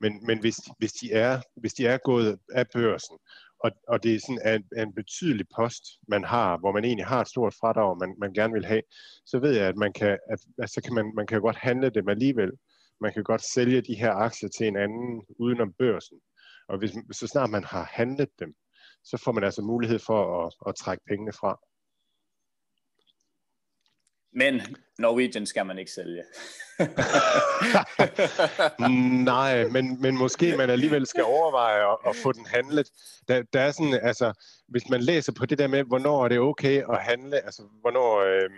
[0.00, 3.18] men men hvis, hvis, de er, hvis de er gået af børsen,
[3.60, 7.20] og, og det er sådan en, en betydelig post, man har, hvor man egentlig har
[7.20, 8.82] et stort fradrag, man, man gerne vil have,
[9.26, 11.90] så ved jeg, at man kan, at, altså så kan man, man kan godt handle
[11.90, 12.52] dem alligevel.
[13.00, 16.18] Man kan godt sælge de her aktier til en anden udenom børsen.
[16.68, 18.54] Og hvis, så snart man har handlet dem,
[19.10, 21.58] så får man altså mulighed for at, at trække pengene fra.
[24.32, 26.22] Men Norwegian skal man ikke sælge.
[29.24, 32.90] Nej, men, men måske man alligevel skal overveje at, at få den handlet.
[33.28, 34.32] Der, der er sådan, altså,
[34.68, 38.18] hvis man læser på det der med, hvornår er det okay at handle, altså hvornår,
[38.18, 38.50] øh,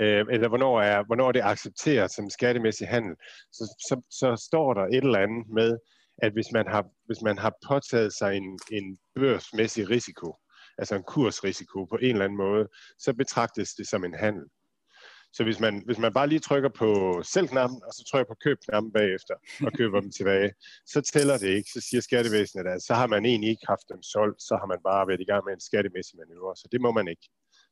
[0.00, 3.16] øh, eller hvornår er, hvornår er det accepteret som skattemæssig handel,
[3.52, 5.78] så, så, så står der et eller andet med,
[6.22, 10.36] at hvis man har, hvis man har påtaget sig en, en børsmæssig risiko,
[10.78, 14.44] altså en kursrisiko på en eller anden måde, så betragtes det som en handel.
[15.32, 18.92] Så hvis man, hvis man bare lige trykker på sælg-knappen, og så trykker på køb-knappen
[18.92, 19.34] bagefter,
[19.66, 20.52] og køber dem tilbage,
[20.86, 21.70] så tæller det ikke.
[21.74, 24.78] Så siger skattevæsenet, at så har man egentlig ikke haft dem solgt, så har man
[24.84, 26.56] bare været i gang med en skattemæssig manøvre.
[26.56, 27.26] Så det må man ikke.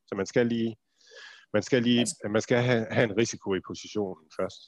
[0.08, 0.76] Så man skal lige,
[1.52, 4.60] man skal lige, man skal have, have en risiko i positionen først.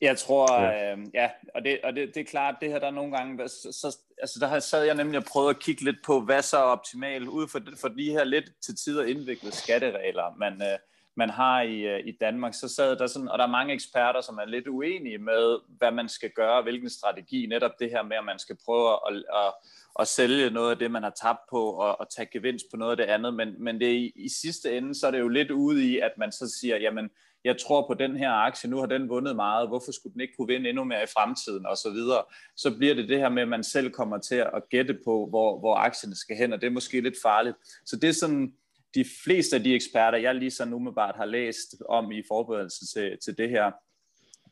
[0.00, 2.86] Jeg tror, ja, øh, ja og, det, og det, det er klart, det her der
[2.86, 5.96] er nogle gange, så, så, altså der sad jeg nemlig og prøvede at kigge lidt
[6.06, 10.36] på, hvad så er optimalt, ud for, for de her lidt til tider indviklede skatteregler,
[10.38, 10.78] man, øh,
[11.16, 14.20] man har i, øh, i Danmark, så sad der sådan, og der er mange eksperter,
[14.20, 18.16] som er lidt uenige med, hvad man skal gøre, hvilken strategi, netop det her med,
[18.16, 19.52] at man skal prøve at, at,
[20.00, 22.90] at sælge noget af det, man har tabt på, og, og tage gevinst på noget
[22.90, 25.50] af det andet, men, men det i, i sidste ende, så er det jo lidt
[25.50, 27.10] ude i, at man så siger, jamen,
[27.46, 30.34] jeg tror på den her aktie, nu har den vundet meget, hvorfor skulle den ikke
[30.36, 32.22] kunne vinde endnu mere i fremtiden, og så videre.
[32.56, 35.58] Så bliver det det her med, at man selv kommer til at gætte på, hvor,
[35.58, 37.56] hvor aktierne skal hen, og det er måske lidt farligt.
[37.84, 38.52] Så det er sådan,
[38.94, 43.18] de fleste af de eksperter, jeg lige så umiddelbart har læst om i forberedelsen til,
[43.24, 43.72] til det her,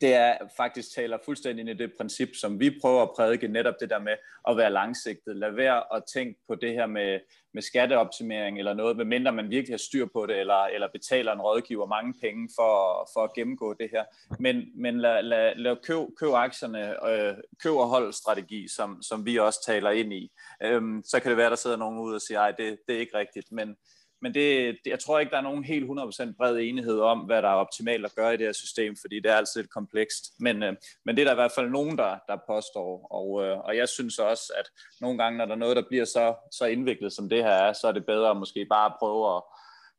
[0.00, 3.74] det er faktisk taler fuldstændig ind i det princip, som vi prøver at prædike, netop
[3.80, 4.16] det der med
[4.48, 5.36] at være langsigtet.
[5.36, 7.20] Lad være at tænke på det her med,
[7.54, 11.40] med skatteoptimering eller noget, medmindre man virkelig har styr på det, eller, eller betaler en
[11.40, 14.04] rådgiver mange penge for, for at gennemgå det her.
[14.40, 19.26] Men, men lad, lad, lad køb, køb aktierne, øh, køb og hold strategi, som, som
[19.26, 20.32] vi også taler ind i.
[20.62, 23.00] Øhm, så kan det være, der sidder nogen ud og siger, at det, det er
[23.00, 23.76] ikke rigtigt, men
[24.24, 27.42] men det, det, jeg tror ikke, der er nogen helt 100% bred enighed om, hvad
[27.42, 30.32] der er optimalt at gøre i det her system, fordi det er altid lidt komplekst.
[30.38, 33.58] Men, øh, men det er der i hvert fald nogen, der, der påstår, og, øh,
[33.58, 34.66] og jeg synes også, at
[35.00, 37.72] nogle gange, når der er noget, der bliver så, så indviklet, som det her er,
[37.72, 39.42] så er det bedre at måske bare prøve at,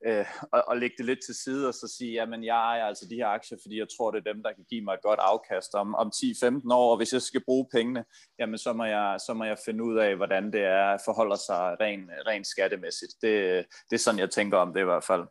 [0.08, 3.06] øh, og, og lægge det lidt til side og så sige, jamen jeg ejer altså
[3.10, 5.20] de her aktier, fordi jeg tror, det er dem, der kan give mig et godt
[5.20, 8.06] afkast om, om 10-15 år, og hvis jeg skal bruge pengene,
[8.40, 11.80] jamen så må jeg, så må jeg finde ud af, hvordan det er, forholder sig
[11.80, 13.14] rent ren skattemæssigt.
[13.22, 15.26] Det, det er sådan, jeg tænker om det i hvert fald.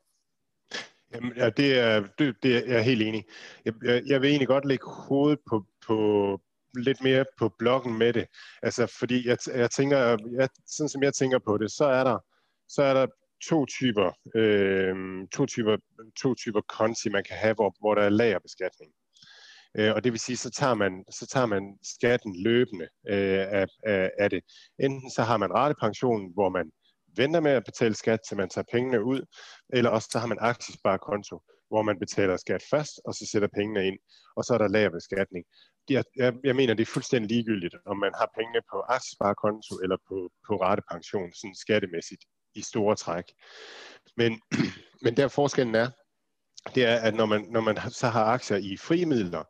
[1.15, 3.25] Jamen, ja, det er, det, det er jeg helt enig.
[3.65, 5.97] Jeg, jeg, jeg vil egentlig godt lægge hovedet på, på
[6.77, 8.27] lidt mere på blokken med det.
[8.63, 9.99] Altså, fordi jeg, jeg tænker,
[10.39, 12.19] jeg, sådan som jeg tænker på det, så er der,
[12.69, 13.07] så er der
[13.49, 14.95] to typer, øh,
[15.33, 15.77] to typer,
[16.23, 18.93] to typer konti, man kan have, hvor, hvor der er lagerbeskatning.
[19.79, 23.67] Øh, og det vil sige, så tager man, så tager man skatten løbende øh, af,
[23.87, 24.43] af, af det.
[24.79, 26.71] Enten så har man ratepensionen, hvor man
[27.17, 29.21] venter med at betale skat, til man tager pengene ud,
[29.73, 33.87] eller også så har man aktiesparekonto, hvor man betaler skat først, og så sætter pengene
[33.87, 33.99] ind,
[34.37, 35.45] og så er der lagerbeskatning.
[35.91, 39.97] Jeg, jeg, jeg mener, det er fuldstændig ligegyldigt, om man har pengene på aktiesparekonto eller
[40.09, 40.17] på,
[40.47, 43.25] på ratepension, sådan skattemæssigt i store træk.
[44.17, 44.41] Men,
[45.05, 45.91] men der forskellen er,
[46.75, 49.45] det er, at når man, når man så har aktier i frimidler,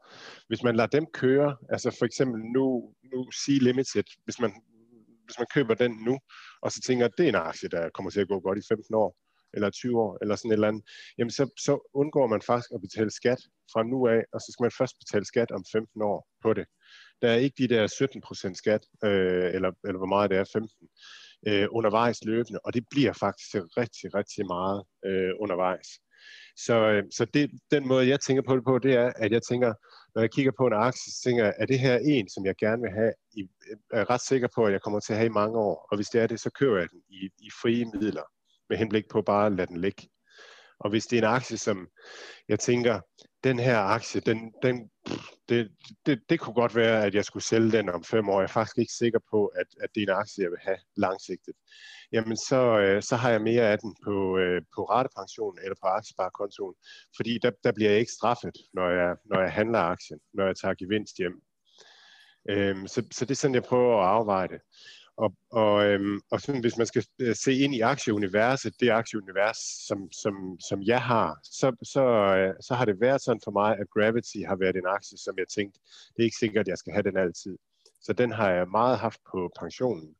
[0.49, 4.53] hvis man lader dem køre, altså for eksempel nu, nu C Limited, hvis man,
[5.25, 6.19] hvis man køber den nu,
[6.63, 8.69] og så tænker, at det er en aktie, der kommer til at gå godt i
[8.69, 9.17] 15 år,
[9.55, 10.85] eller 20 år, eller sådan et eller andet,
[11.19, 13.39] jamen så, så undgår man faktisk at betale skat
[13.73, 16.67] fra nu af, og så skal man først betale skat om 15 år på det.
[17.23, 17.83] Der er ikke de der
[18.51, 20.69] 17% skat, øh, eller, eller hvor meget det er, 15
[21.49, 25.89] øh, undervejs løbende, og det bliver faktisk rigtig, rigtig meget øh, undervejs.
[26.57, 29.43] Så, øh, så det, den måde, jeg tænker på det på, det er, at jeg
[29.43, 29.75] tænker,
[30.15, 32.55] når jeg kigger på en aktie, så tænker jeg, er det her en, som jeg
[32.57, 33.43] gerne vil have, i,
[33.93, 36.09] er ret sikker på, at jeg kommer til at have i mange år, og hvis
[36.09, 38.23] det er det, så køber jeg den i, i frie midler,
[38.69, 40.09] med henblik på bare at lade den ligge.
[40.81, 41.89] Og hvis det er en aktie, som
[42.49, 43.01] jeg tænker,
[43.45, 44.91] den her aktie, den, den,
[45.49, 45.71] det,
[46.07, 48.41] det, det kunne godt være, at jeg skulle sælge den om fem år.
[48.41, 50.79] Jeg er faktisk ikke sikker på, at, at det er en aktie, jeg vil have
[50.97, 51.55] langsigtet.
[52.13, 55.87] Jamen, så, øh, så har jeg mere af den på, øh, på ratepension eller på
[55.87, 56.75] aktiesparekontoen,
[57.17, 60.57] fordi der, der bliver jeg ikke straffet, når jeg, når jeg handler aktien, når jeg
[60.57, 61.43] tager gevinst hjem.
[62.51, 64.61] Øhm, så, så det er sådan, jeg prøver at afveje det.
[65.17, 69.57] Og, og, øhm, og sådan, hvis man skal øh, se ind i aktieuniverset, det aktieunivers,
[69.87, 70.35] som, som,
[70.69, 72.05] som jeg har, så, så,
[72.37, 75.35] øh, så har det været sådan for mig, at Gravity har været en aktie, som
[75.39, 75.81] jeg tænkte,
[76.17, 77.59] det er ikke sikkert, at jeg skal have den altid.
[78.03, 80.15] Så den har jeg meget haft på pensionen.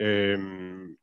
[0.00, 0.96] Øhm,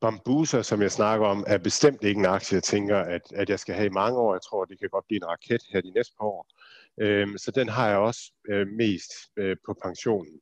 [0.00, 3.58] Bambuser, som jeg snakker om, er bestemt ikke en aktie, jeg tænker, at, at jeg
[3.58, 4.34] skal have i mange år.
[4.34, 6.46] Jeg tror, det kan godt blive en raket her de næste par år.
[7.00, 10.40] Øhm, så den har jeg også øh, mest øh, på pensionen.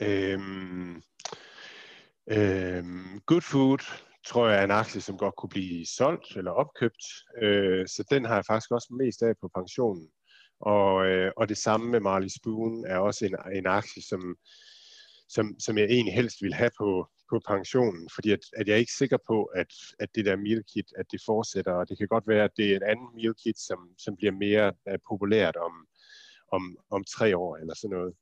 [0.00, 1.02] Øhm,
[2.30, 3.78] øhm, Good Food
[4.26, 7.04] tror jeg er en aktie, som godt kunne blive solgt eller opkøbt.
[7.42, 10.08] Øh, så den har jeg faktisk også mest af på pensionen.
[10.60, 14.36] Og, øh, og det samme med Marley Spoon er også en, en aktie, som,
[15.28, 18.78] som, som jeg egentlig helst vil have på, på pensionen, fordi at, at jeg er
[18.78, 22.08] ikke sikker på, at, at det der meal kit, at det fortsætter, og det kan
[22.08, 25.56] godt være, at det er en anden meal kit, som, som bliver mere uh, populært
[25.56, 25.72] om,
[26.52, 28.14] om, om tre år eller sådan noget.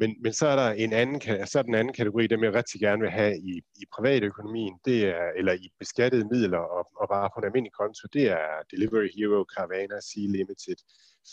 [0.00, 2.80] Men, men så er der en anden, så er den anden kategori, dem jeg rigtig
[2.80, 7.30] gerne vil have i, i privatøkonomien, det er, eller i beskattede midler og, og bare
[7.34, 10.76] på en almindelig konto, det er Delivery Hero, Carvana, Sea Limited,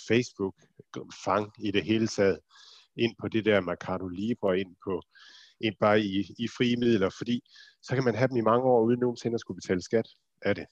[0.08, 0.56] Facebook,
[1.25, 2.39] Fang i det hele taget,
[2.95, 5.01] ind på det der Mercado Libre, ind på
[5.62, 7.41] ind bare i, i frie midler, fordi
[7.82, 10.08] så kan man have dem i mange år, uden nogensinde at skulle betale skat
[10.41, 10.65] af det.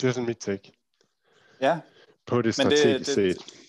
[0.00, 0.72] Det er sådan mit take.
[1.60, 1.80] Ja.
[2.26, 3.67] På det strategisk det, det, set.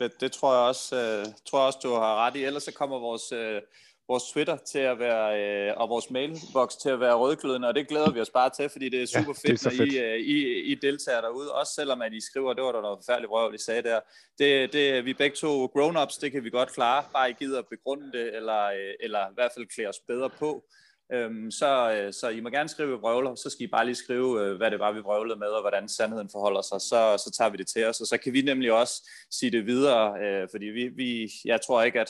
[0.00, 2.44] Det, tror jeg også, øh, tror jeg også, du har ret i.
[2.44, 3.62] Ellers så kommer vores, øh,
[4.08, 7.88] vores Twitter til at være, øh, og vores mailbox til at være rødglødende, og det
[7.88, 9.92] glæder vi os bare til, fordi det er super ja, fedt, er når fedt.
[9.92, 12.98] I, øh, I, I deltager derude, også selvom at I skriver, det var der noget
[12.98, 14.00] forfærdeligt røv, I sagde der.
[14.38, 17.66] Det, det, vi begge to grown-ups, det kan vi godt klare, bare I gider at
[17.70, 20.64] begrunde det, eller, øh, eller i hvert fald klæde os bedre på.
[21.12, 24.40] Øhm, så, øh, så I må gerne skrive vrøvler, så skal I bare lige skrive,
[24.40, 27.50] øh, hvad det var, vi vrøvlede med, og hvordan sandheden forholder sig, så, så tager
[27.50, 30.66] vi det til os, og så kan vi nemlig også sige det videre, øh, fordi
[30.66, 32.08] vi, vi, jeg tror ikke, at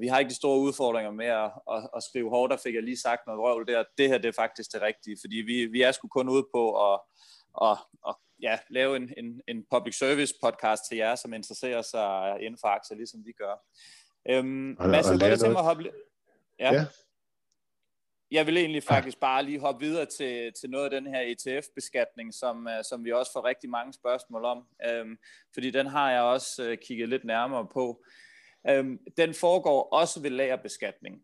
[0.00, 2.82] vi har ikke de store udfordringer med at, at, at skrive hårdt, der fik jeg
[2.82, 3.84] lige sagt noget røvl der.
[3.98, 6.92] Det her det er faktisk det rigtige, fordi vi, vi er sgu kun ude på
[6.92, 7.00] at,
[7.62, 7.76] at,
[8.08, 12.58] at ja, lave en, en, en public service podcast til jer, som interesserer sig inden
[12.60, 13.54] for aktier, ligesom vi gør.
[14.30, 15.90] Øhm, og, Mads, jeg godt tænke mig at hoppe...
[16.58, 16.74] Ja.
[16.74, 16.84] ja.
[18.30, 22.34] Jeg vil egentlig faktisk bare lige hoppe videre til, til noget af den her ETF-beskatning,
[22.34, 25.18] som, uh, som vi også får rigtig mange spørgsmål om, øhm,
[25.54, 28.04] fordi den har jeg også uh, kigget lidt nærmere på.
[28.68, 31.22] Øhm, den foregår også ved lagerbeskatning.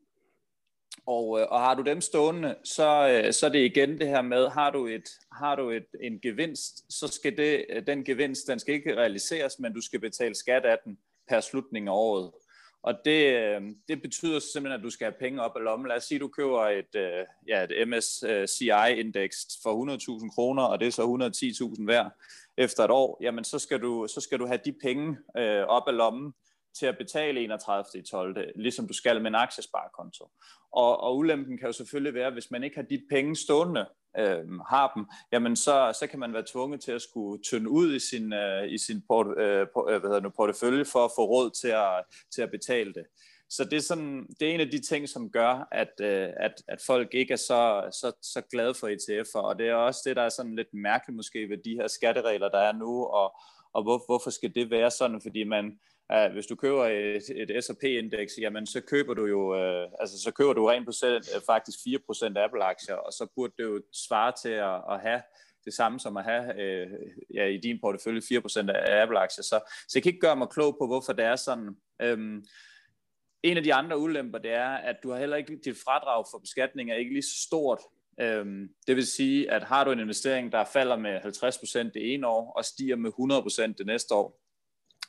[1.06, 4.22] Og, øh, og har du dem stående, så, øh, så er det igen det her
[4.22, 8.58] med, har du, et, har du et, en gevinst, så skal det, den gevinst, den
[8.58, 12.32] skal ikke realiseres, men du skal betale skat af den per slutning af året.
[12.84, 15.88] Og det, øh, det betyder simpelthen, at du skal have penge op af lommen.
[15.88, 20.80] Lad os sige, at du køber et, øh, ja, et MSCI-indeks for 100.000 kroner, og
[20.80, 21.02] det er så
[21.76, 22.10] 110.000 hver
[22.56, 23.18] efter et år.
[23.20, 26.34] Jamen, så skal du, så skal du have de penge øh, op af lommen,
[26.74, 27.84] til at betale 31.
[27.94, 28.52] i 12.
[28.56, 30.30] ligesom du skal med en aktiesparekonto.
[30.72, 33.86] Og, og ulempen kan jo selvfølgelig være, hvis man ikke har de penge stående,
[34.18, 37.94] øh, har dem, jamen så, så kan man være tvunget til at skulle tynde ud
[37.94, 41.10] i sin, øh, i sin port, øh, på, øh, hvad hedder nu, portefølje for at
[41.16, 43.04] få råd til at, til at betale det.
[43.50, 46.52] Så det er, sådan, det er en af de ting, som gør, at, øh, at,
[46.68, 50.16] at folk ikke er så, så, så glade for ETF'er, og det er også det,
[50.16, 53.36] der er sådan lidt mærkeligt måske ved de her skatteregler, der er nu, og,
[53.72, 55.78] og hvor, hvorfor skal det være sådan, fordi man,
[56.12, 60.30] Uh, hvis du køber et, et S&P-indeks, jamen så køber du jo, uh, altså så
[60.30, 64.48] køber du rent procent, uh, faktisk 4% Apple-aktier, og så burde det jo svare til
[64.48, 65.22] at, at have
[65.64, 66.92] det samme som at have uh,
[67.34, 69.42] ja, i din portefølje 4% af Apple-aktier.
[69.42, 71.68] Så, så jeg kan ikke gøre mig klog på, hvorfor det er sådan.
[72.12, 72.44] Um,
[73.42, 76.38] en af de andre ulemper, det er, at du har heller ikke, dit fradrag for
[76.38, 77.80] beskatning er ikke lige så stort.
[78.22, 82.26] Um, det vil sige, at har du en investering, der falder med 50% det ene
[82.26, 83.10] år, og stiger med
[83.70, 84.43] 100% det næste år,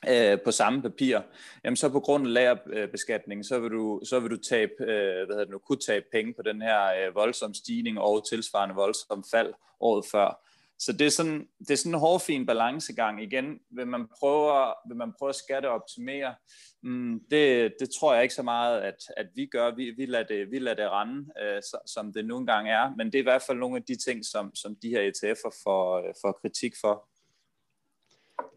[0.08, 1.20] øh, på samme papir,
[1.64, 5.26] jamen så på grund af lagerbeskatning, så vil du, så vil du tabe, øh, hvad
[5.26, 9.24] hedder det nu, kunne tabe penge på den her øh, voldsom stigning og tilsvarende voldsom
[9.32, 10.42] fald året før.
[10.78, 13.22] Så det er sådan, det er sådan en hårfin balancegang.
[13.22, 16.34] Igen, vil man prøve, vil man prøve at skatteoptimere,
[16.82, 19.74] mm, det, det tror jeg ikke så meget, at, at vi gør.
[19.74, 22.94] Vi, vi, lader det, vi lader det rende, øh, så, som det nogle engang er.
[22.96, 25.60] Men det er i hvert fald nogle af de ting, som, som de her ETF'er
[25.64, 27.08] får, øh, får kritik for.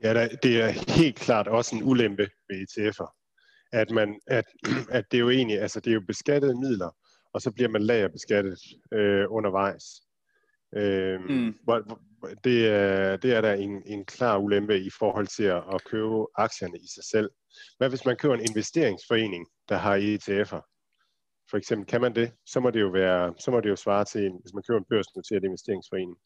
[0.03, 3.15] Ja, det er helt klart også en ulempe ved ETF'er.
[3.71, 4.45] At, man, at,
[4.97, 6.89] at det er jo egentlig, altså det er jo beskattede midler,
[7.33, 8.59] og så bliver man lagerbeskattet
[8.93, 9.83] øh, undervejs.
[10.75, 11.53] Øh, mm.
[11.63, 12.01] hvor,
[12.43, 16.25] det, er, det er der en, en klar ulempe i forhold til at, at købe
[16.35, 17.29] aktierne i sig selv.
[17.77, 20.61] Hvad hvis man køber en investeringsforening, der har ETF'er?
[21.49, 22.31] For eksempel, kan man det?
[22.45, 24.85] Så må det jo, være, så må det jo svare til, hvis man køber en
[24.89, 26.17] børsnoteret investeringsforening,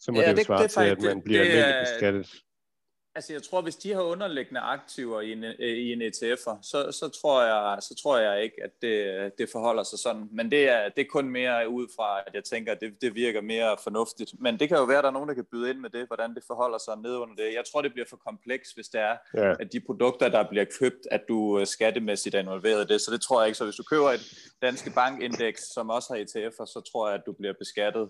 [0.00, 2.26] så må ja, det jo det, svare det, til, at man bliver det, almindeligt beskattet.
[3.14, 7.10] Altså jeg tror, hvis de har underliggende aktiver i en, i en ETF'er, så, så,
[7.20, 10.28] tror jeg, så tror jeg ikke, at det, det forholder sig sådan.
[10.30, 13.14] Men det er, det er kun mere ud fra, at jeg tænker, at det, det
[13.14, 14.30] virker mere fornuftigt.
[14.40, 16.06] Men det kan jo være, at der er nogen, der kan byde ind med det,
[16.06, 17.54] hvordan det forholder sig ned under det.
[17.54, 19.54] Jeg tror, det bliver for kompleks, hvis det er, ja.
[19.60, 23.00] at de produkter, der bliver købt, at du øh, skattemæssigt er involveret i det.
[23.00, 23.58] Så det tror jeg ikke.
[23.58, 27.26] Så hvis du køber et danske bankindeks, som også har ETF'er, så tror jeg, at
[27.26, 28.08] du bliver beskattet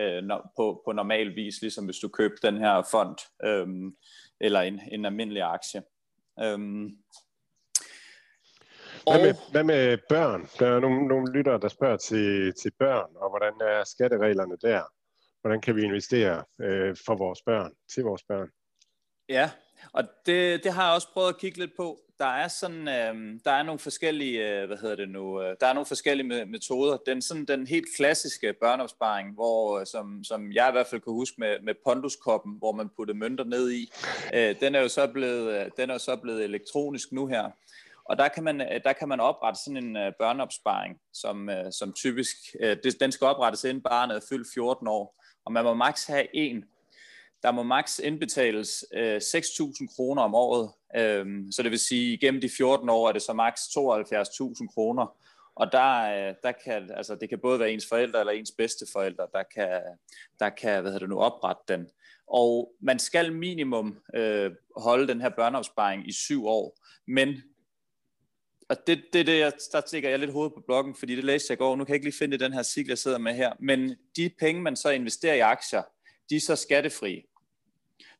[0.00, 0.22] øh,
[0.56, 3.16] på, på normal vis, ligesom hvis du køber den her fond.
[3.44, 3.66] Øh,
[4.40, 5.82] eller en, en almindelig aktie.
[6.40, 6.90] Øhm,
[9.10, 10.48] hvad, med, hvad med børn?
[10.58, 14.82] Der er nogle, nogle lyttere, der spørger til, til børn, og hvordan er skattereglerne der?
[15.40, 18.50] Hvordan kan vi investere øh, for vores børn, til vores børn?
[19.28, 19.50] Ja,
[19.92, 23.40] og det, det har jeg også prøvet at kigge lidt på der er sådan, øh,
[23.44, 26.96] der er nogle forskellige, øh, hvad hedder det nu, øh, der er nogle forskellige metoder.
[26.96, 31.12] Den sådan den helt klassiske børneopsparing, hvor øh, som, som jeg i hvert fald kan
[31.12, 33.92] huske med, med ponduskoppen, hvor man puttede mønter ned i,
[34.34, 37.50] øh, den er jo så blevet, øh, den er jo så blevet elektronisk nu her.
[38.04, 41.72] Og der kan man, øh, der kan man oprette sådan en øh, børneopsparing, som, øh,
[41.72, 45.64] som typisk, øh, det, den skal oprettes inden barnet er fyldt 14 år, og man
[45.64, 46.64] må maks have en
[47.44, 50.70] der må maks indbetales øh, 6.000 kroner om året.
[50.96, 54.74] Øhm, så det vil sige, at gennem de 14 år er det så maks 72.000
[54.74, 55.16] kroner.
[55.54, 59.26] Og der, øh, der kan, altså det kan både være ens forældre eller ens bedsteforældre,
[59.32, 59.80] der kan,
[60.40, 61.88] der kan hvad hedder det nu, oprette den.
[62.26, 66.78] Og man skal minimum øh, holde den her børneopsparing i syv år.
[67.06, 67.42] Men
[68.68, 71.50] og det, det, det jeg, der stikker jeg lidt hovedet på bloggen, fordi det læste
[71.50, 71.76] jeg i går.
[71.76, 73.52] Nu kan jeg ikke lige finde den her cykel, jeg sidder med her.
[73.60, 75.82] Men de penge, man så investerer i aktier,
[76.30, 77.24] de er så skattefri.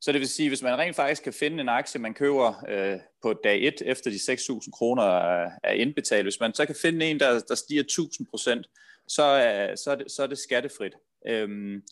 [0.00, 2.98] Så det vil sige, hvis man rent faktisk kan finde en aktie, man køber øh,
[3.22, 7.06] på dag 1 efter de 6.000 kroner øh, er indbetalt, hvis man så kan finde
[7.06, 8.66] en, der, der stiger 1.000 procent,
[9.08, 10.92] så, er, så, er det, så er det skattefrit.
[11.26, 11.82] Øhm,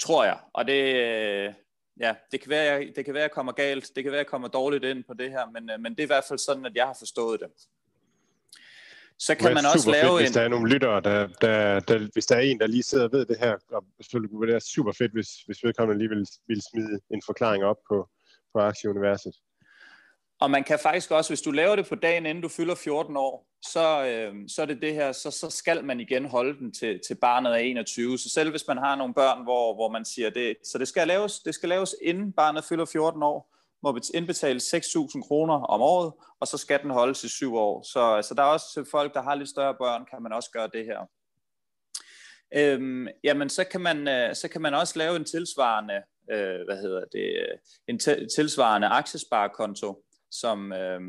[0.00, 0.38] tror jeg.
[0.52, 1.52] Og det, øh,
[2.00, 4.48] ja, det kan, være, det kan være, jeg kommer galt, det kan være, jeg kommer
[4.48, 6.72] dårligt ind på det her, men, øh, men det er i hvert fald sådan, at
[6.74, 7.48] jeg har forstået det
[9.20, 10.18] så kan man også lave fedt, en...
[10.18, 13.04] Hvis der er nogle lyttere, der, der, der, hvis der er en, der lige sidder
[13.04, 16.08] og ved det her, og selvfølgelig kunne det være super fedt, hvis, hvis vedkommende lige
[16.08, 18.08] vil, vil smide en forklaring op på,
[18.54, 19.32] på aktieuniverset.
[20.40, 23.16] Og man kan faktisk også, hvis du laver det på dagen, inden du fylder 14
[23.16, 26.72] år, så, øh, så er det det her, så, så skal man igen holde den
[26.72, 28.18] til, til barnet er 21.
[28.18, 31.08] Så selv hvis man har nogle børn, hvor, hvor man siger det, så det skal
[31.08, 36.12] laves, det skal laves inden barnet fylder 14 år, må indbetale 6.000 kroner om året,
[36.40, 37.82] og så skal den holde i syv år.
[37.82, 40.50] Så, så der er også til folk, der har lidt større børn, kan man også
[40.50, 41.00] gøre det her.
[42.56, 46.76] Øhm, jamen, så kan, man, øh, så kan man også lave en tilsvarende, øh, hvad
[46.76, 47.46] hedder det,
[47.88, 47.98] en
[48.36, 51.00] tilsvarende aktiesparekonto, som, øh,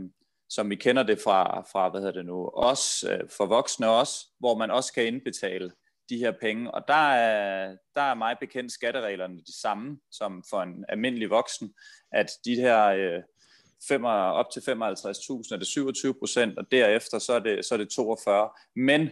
[0.49, 4.27] som vi kender det fra, fra hvad hedder det nu, os, øh, for voksne også,
[4.39, 5.71] hvor man også kan indbetale
[6.09, 6.71] de her penge.
[6.71, 11.73] Og der er, der er mig bekendt skattereglerne de samme som for en almindelig voksen,
[12.11, 13.21] at de her øh,
[13.87, 17.77] fem, op til 55.000 er det 27 procent, og derefter så er det, så er
[17.77, 18.49] det 42.
[18.75, 19.09] Men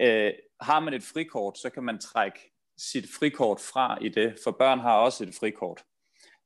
[0.00, 2.38] øh, har man et frikort, så kan man trække
[2.78, 5.84] sit frikort fra i det, for børn har også et frikort.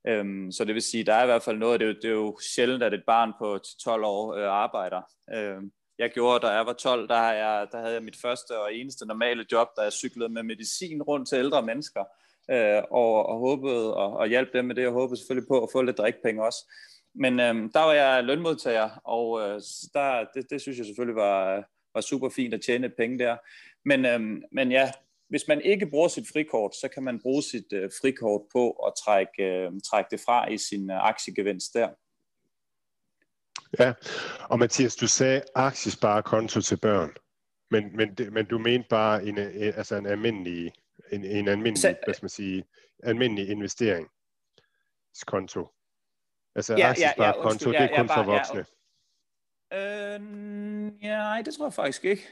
[0.07, 2.05] Øhm, så det vil sige, der er i hvert fald noget, det er jo, det
[2.05, 5.03] er jo sjældent, at et barn på 12 år øh, arbejder.
[5.35, 8.75] Øhm, jeg gjorde, da jeg var 12, der, jeg, der havde jeg mit første og
[8.75, 12.05] eneste normale job, da jeg cyklede med medicin rundt til ældre mennesker,
[12.51, 15.69] øh, og, og håbede og, og hjalp dem med det, og håbede selvfølgelig på at
[15.73, 16.73] få lidt drikpenge også.
[17.15, 19.61] Men øh, der var jeg lønmodtager, og øh,
[19.95, 23.37] der, det, det synes jeg selvfølgelig var, var super fint at tjene penge der.
[23.85, 24.21] Men, øh,
[24.53, 24.93] men ja,
[25.29, 28.93] hvis man ikke bruger sit frikort, så kan man bruge sit øh, frikort på at
[29.05, 31.89] trække, øh, trække det fra i sin øh, aktiegevinst der.
[33.79, 33.93] Ja,
[34.51, 37.15] og Mathias, du sagde aktiesparekonto til børn,
[37.71, 40.73] men, men, men du mente bare en, altså en almindelig,
[41.13, 42.65] en, en almindelig, så, hvad skal man sige,
[43.03, 45.69] almindelig investeringskonto.
[46.55, 48.65] Altså ja, aktiesparekonto, ja, ja, det er kun ja, bare, for voksne.
[49.73, 50.21] Ja, øh,
[51.03, 52.29] ja, nej, det tror jeg faktisk ikke.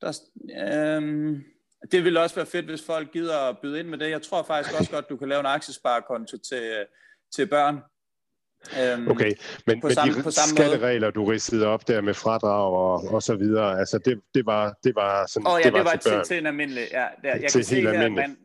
[0.00, 0.20] Der,
[0.56, 1.02] øh,
[1.92, 4.10] det ville også være fedt, hvis folk gider at byde ind med det.
[4.10, 6.86] Jeg tror faktisk også godt, du kan lave en aktiesparekonto til,
[7.34, 7.80] til børn.
[8.82, 9.32] Øhm, okay,
[9.66, 11.12] men, på men samme, de på samme skatteregler, måde.
[11.12, 14.94] du ridsede op der med fradrag og, og så videre, altså det, det, var, det
[14.94, 17.28] var sådan, oh, ja, det var, det var til, til, til en almindelig, ja, der,
[17.28, 18.36] jeg til kan se her, man,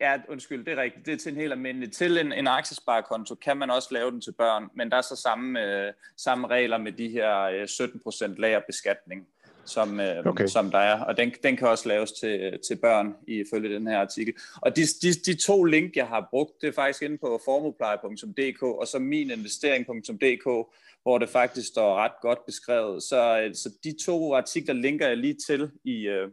[0.00, 1.06] Ja, undskyld, det er rigtigt.
[1.06, 1.92] Det er til en helt almindelig.
[1.92, 5.16] Til en, en aktiesparekonto kan man også lave den til børn, men der er så
[5.16, 9.26] samme, øh, samme regler med de her øh, 17% lagerbeskatning.
[9.68, 10.46] Som, øh, okay.
[10.46, 11.00] som der er.
[11.00, 14.34] Og den, den kan også laves til, til børn ifølge den her artikel.
[14.60, 18.62] Og de, de, de to link, jeg har brugt, det er faktisk inde på formuepleje.dk
[18.62, 20.68] og så mininvestering.dk,
[21.02, 23.02] hvor det faktisk står ret godt beskrevet.
[23.02, 26.28] Så, øh, så de to artikler linker jeg lige til i, øh,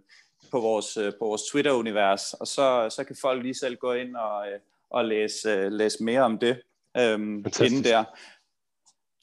[0.52, 4.16] på vores, øh, på vores Twitter-univers, og så, så kan folk lige selv gå ind
[4.16, 6.62] og, øh, og læse, læse mere om det
[6.98, 8.04] øhm, inden der.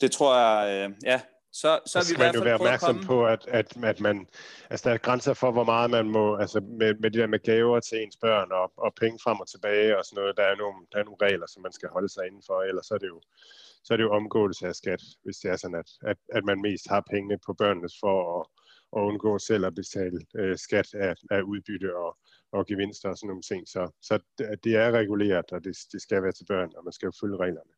[0.01, 1.21] Det tror jeg, ja,
[1.53, 4.27] så, så er vi i hvert fald være opmærksom på, at, at, at man,
[4.71, 7.39] altså der er grænser for, hvor meget man må, altså med, med det der med
[7.39, 10.57] gaver til ens børn og, og penge frem og tilbage og sådan noget, der er,
[10.57, 13.09] nogle, der er nogle regler, som man skal holde sig indenfor, ellers så er det
[13.15, 13.21] jo,
[13.85, 16.63] så er det jo omgåelse af skat, hvis det er sådan, at, at, at man
[16.63, 18.47] mest har pengene på børnenes for at,
[18.97, 22.19] at undgå selv at betale øh, skat af, af udbytte og,
[22.53, 23.69] og gevinster og sådan nogle ting.
[23.69, 24.15] Så, så
[24.65, 27.37] det er reguleret, og det, det skal være til børn, og man skal jo følge
[27.37, 27.73] reglerne.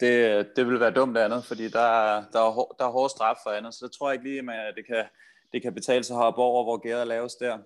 [0.00, 3.50] Det, det vil være dumt andet, fordi der, der, er, der er hårde straf for
[3.50, 5.04] andet, så det tror jeg ikke lige, at det kan,
[5.52, 7.58] det kan betale sig at hoppe over, hvor gæret laves der.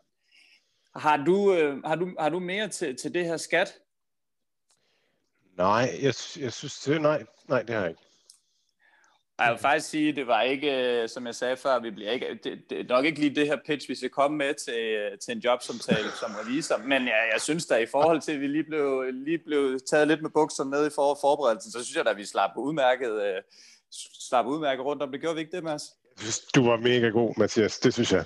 [0.99, 3.74] Har du, øh, har du, har du mere til, til det her skat?
[5.57, 8.03] Nej, jeg, jeg synes, det, nej, nej, det har jeg ikke.
[9.41, 12.38] Jeg vil faktisk sige, det var ikke, øh, som jeg sagde før, vi bliver ikke,
[12.45, 15.18] det, det er nok ikke lige det her pitch, vi skal komme med til, øh,
[15.18, 18.47] til en jobsamtale som revisor, men jeg, jeg synes da i forhold til, at vi
[18.47, 22.05] lige blev, lige blev taget lidt med bukserne ned i for, forberedelsen, så synes jeg
[22.05, 23.43] da, at vi slap udmærket, øh,
[24.28, 25.20] slap udmærket rundt om det.
[25.20, 25.82] Gjorde vi ikke det, Mads?
[26.54, 27.78] Du var mega god, Mathias.
[27.78, 28.24] Det synes jeg.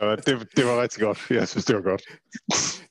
[0.00, 1.18] det, det var rigtig godt.
[1.30, 2.02] Jeg synes, det var godt.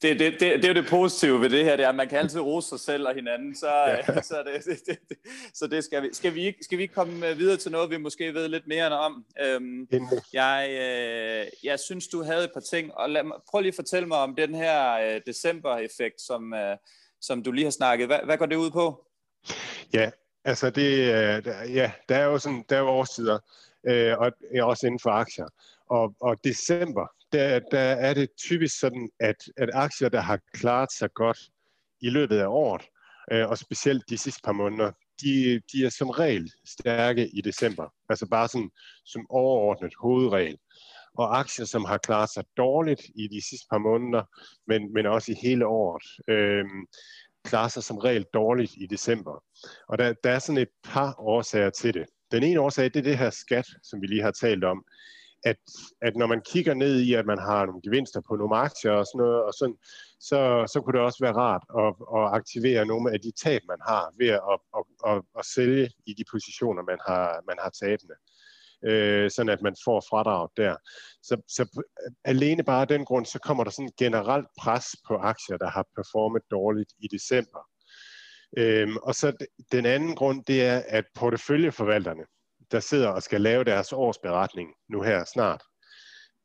[0.01, 2.09] Det, det, det, det er jo det positive ved det her, det er, at man
[2.09, 4.21] kan altid rose sig selv og hinanden, så, ja.
[4.21, 5.17] så, det, det, det,
[5.53, 6.09] så det skal vi.
[6.13, 8.99] Skal vi, ikke, skal vi ikke komme videre til noget, vi måske ved lidt mere
[8.99, 9.25] om?
[9.41, 9.87] Øhm,
[10.33, 14.07] jeg, øh, jeg synes, du havde et par ting, og lad prøv lige at fortælle
[14.07, 16.77] mig om den her øh, december-effekt, som, øh,
[17.21, 18.07] som du lige har snakket.
[18.07, 19.05] Hvad, hvad går det ud på?
[19.93, 20.09] Ja,
[20.45, 23.39] altså det, øh, ja, der er jo sådan, der er jo årstider,
[23.87, 25.47] øh, og øh, også inden for aktier.
[25.89, 30.91] Og, og december, der, der er det typisk sådan, at, at aktier, der har klaret
[30.91, 31.39] sig godt
[32.01, 32.81] i løbet af året,
[33.31, 37.93] øh, og specielt de sidste par måneder, de, de er som regel stærke i december.
[38.09, 38.71] Altså bare sådan
[39.05, 40.57] som overordnet hovedregel.
[41.17, 44.23] Og aktier, som har klaret sig dårligt i de sidste par måneder,
[44.67, 46.65] men, men også i hele året, øh,
[47.43, 49.43] klarer sig som regel dårligt i december.
[49.87, 52.05] Og der, der er sådan et par årsager til det.
[52.31, 54.83] Den ene årsag, det er det her skat, som vi lige har talt om.
[55.45, 55.57] At,
[56.01, 59.05] at når man kigger ned i, at man har nogle gevinster på nogle aktier og
[59.05, 59.77] sådan noget, og sådan,
[60.19, 60.39] så,
[60.73, 64.13] så kunne det også være rart at, at aktivere nogle af de tab, man har
[64.17, 68.15] ved at, at, at, at, sælge i de positioner, man har, man har tabende.
[68.89, 70.75] Øh, sådan at man får fradrag der.
[71.23, 71.83] Så, så
[72.25, 75.85] alene bare af den grund, så kommer der sådan generelt pres på aktier, der har
[75.95, 77.61] performet dårligt i december.
[78.57, 82.23] Øhm, og så den anden grund, det er, at porteføljeforvalterne,
[82.71, 85.63] der sidder og skal lave deres årsberetning nu her snart,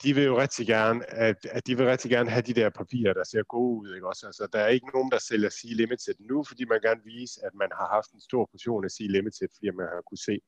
[0.02, 3.12] de vil jo rigtig gerne, at, at de vil rigtig gerne have de der papirer,
[3.14, 3.94] der ser gode ud.
[3.94, 4.08] Ikke?
[4.08, 7.14] Også, altså, der er ikke nogen, der sælger C Limited nu, fordi man gerne vil
[7.14, 10.24] vise, at man har haft en stor portion af C Limited, fordi man har kunne
[10.30, 10.40] se,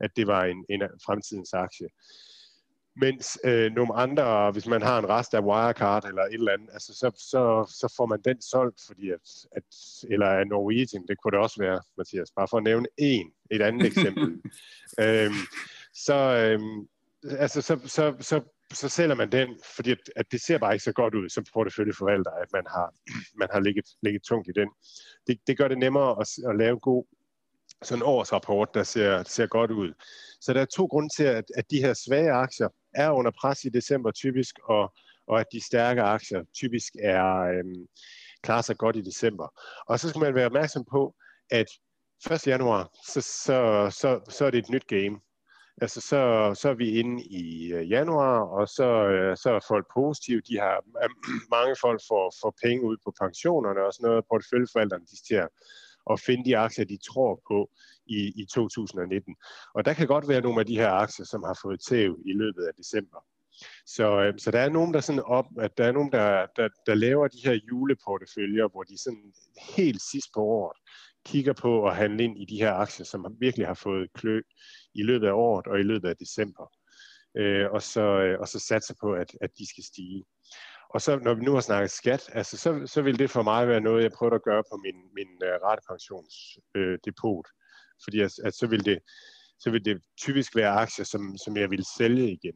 [0.00, 1.88] at det var en, en fremtidens aktie.
[2.96, 6.68] Mens øh, nogle andre, hvis man har en rest af Wirecard eller et eller andet,
[6.72, 9.20] altså, så, så, så får man den solgt, fordi at,
[9.52, 9.64] at,
[10.10, 13.62] eller af Norwegian, det kunne det også være, Mathias, bare for at nævne en, et
[13.62, 14.24] andet eksempel.
[15.04, 15.42] øhm,
[15.94, 16.88] så, øhm,
[17.38, 18.40] altså, så, så, så,
[18.72, 21.44] så sælger man den, fordi at, at det ser bare ikke så godt ud som
[21.52, 22.94] porteføljeforvalter, at man har,
[23.40, 24.68] man har ligget, ligget tungt i den.
[25.26, 27.04] Det, det gør det nemmere at, at lave en god
[27.82, 29.92] sådan en årsrapport, der ser, ser godt ud.
[30.40, 33.64] Så der er to grunde til, at, at de her svage aktier er under pres
[33.64, 34.94] i december typisk, og,
[35.26, 37.86] og at de stærke aktier typisk er øhm,
[38.42, 39.48] klarer sig godt i december.
[39.86, 41.14] Og så skal man være opmærksom på,
[41.50, 41.66] at
[42.30, 42.46] 1.
[42.46, 43.56] januar, så, så,
[44.00, 45.20] så, så er det et nyt game.
[45.80, 49.86] Altså, så, så er vi inde i øh, januar, og så, øh, så er folk
[49.94, 50.40] positive.
[50.40, 51.10] De har, øh,
[51.56, 54.24] mange folk får, får penge ud på pensionerne og sådan noget.
[54.30, 55.46] Porteføljeforvalterne, de ser
[56.10, 57.70] at finde de aktier, de tror på
[58.06, 59.36] i, i 2019.
[59.74, 62.32] Og der kan godt være nogle af de her aktier, som har fået tæv i
[62.32, 63.24] løbet af december.
[63.86, 66.68] Så, øh, så der er nogen, der sådan op, at der er nogen, der, der,
[66.86, 69.32] der laver de her juleporteføljer, hvor de sådan
[69.76, 70.78] helt sidst på året
[71.24, 74.40] kigger på at handle ind i de her aktier, som virkelig har fået klø
[74.94, 76.72] i løbet af året og i løbet af december.
[77.36, 80.24] Øh, og, så, øh, og så satser på, at, at de skal stige.
[80.94, 83.68] Og så når vi nu har snakket skat, altså, så, så vil det for mig
[83.68, 87.46] være noget, jeg prøver at gøre på min, min uh, ratepensionsdepot.
[87.46, 87.52] Øh,
[88.04, 88.98] fordi at, at så, vil det,
[89.58, 92.54] så vil det typisk være aktier, som, som jeg vil sælge igen.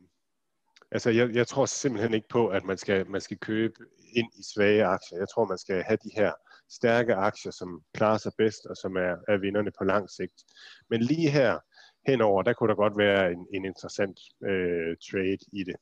[0.90, 3.74] Altså, jeg, jeg tror simpelthen ikke på, at man skal, man skal købe
[4.16, 5.18] ind i svage aktier.
[5.18, 6.32] Jeg tror, man skal have de her
[6.70, 10.44] stærke aktier, som klarer sig bedst, og som er, er vinderne på lang sigt.
[10.90, 11.58] Men lige her,
[12.06, 15.76] henover, der kunne der godt være en, en interessant øh, trade i det.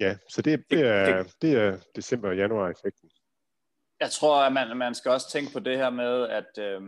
[0.00, 3.10] Ja, så det, det, er, det er december- og januar-effekten.
[4.00, 6.82] Jeg tror, at man, man skal også tænke på det her med, at øh,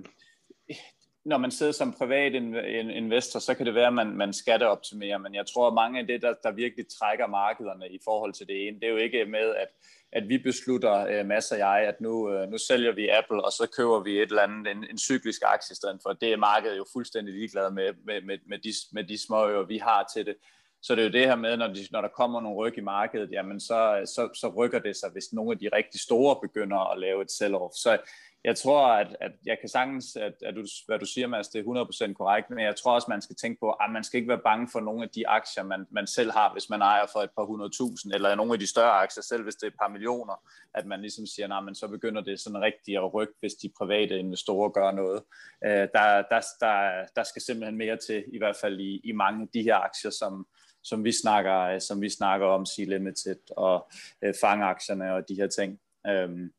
[1.24, 5.34] når man sidder som privat investor, så kan det være, at man, man skatteoptimerer, men
[5.34, 8.68] jeg tror, at mange af det, der, der virkelig trækker markederne i forhold til det
[8.68, 9.68] ene, det er jo ikke med, at,
[10.12, 13.52] at vi beslutter, øh, masser af jeg, at nu, øh, nu sælger vi Apple, og
[13.52, 16.12] så køber vi et eller andet, en, en cyklisk aktie i stedet for.
[16.12, 19.78] Det er markedet jo fuldstændig ligeglad med, med, med, med, de, med de små vi
[19.78, 20.36] har til det.
[20.82, 22.80] Så det er jo det her med, når, de, når der kommer nogle ryg i
[22.80, 26.92] markedet, jamen så, så, så rykker det sig, hvis nogle af de rigtig store begynder
[26.92, 27.74] at lave et sell-off.
[27.74, 27.98] Så
[28.44, 31.58] jeg tror, at, at jeg kan sagtens, at, at du, hvad du siger, Mads, det
[31.60, 34.28] er 100% korrekt, men jeg tror også, man skal tænke på, at man skal ikke
[34.28, 37.20] være bange for nogle af de aktier, man, man selv har, hvis man ejer for
[37.20, 39.88] et par hundredtusind, eller nogle af de større aktier, selv hvis det er et par
[39.88, 40.34] millioner,
[40.74, 43.72] at man ligesom siger, nej, men så begynder det sådan rigtigt at rykke, hvis de
[43.78, 45.22] private investorer gør noget.
[45.64, 49.42] Øh, der, der, der, der skal simpelthen mere til, i hvert fald i, i mange
[49.42, 50.46] af de her aktier, som,
[50.82, 53.90] som vi snakker, som vi snakker om, C-Limited og
[54.22, 55.80] øh, fangaktierne og de her ting.
[56.06, 56.52] Øhm,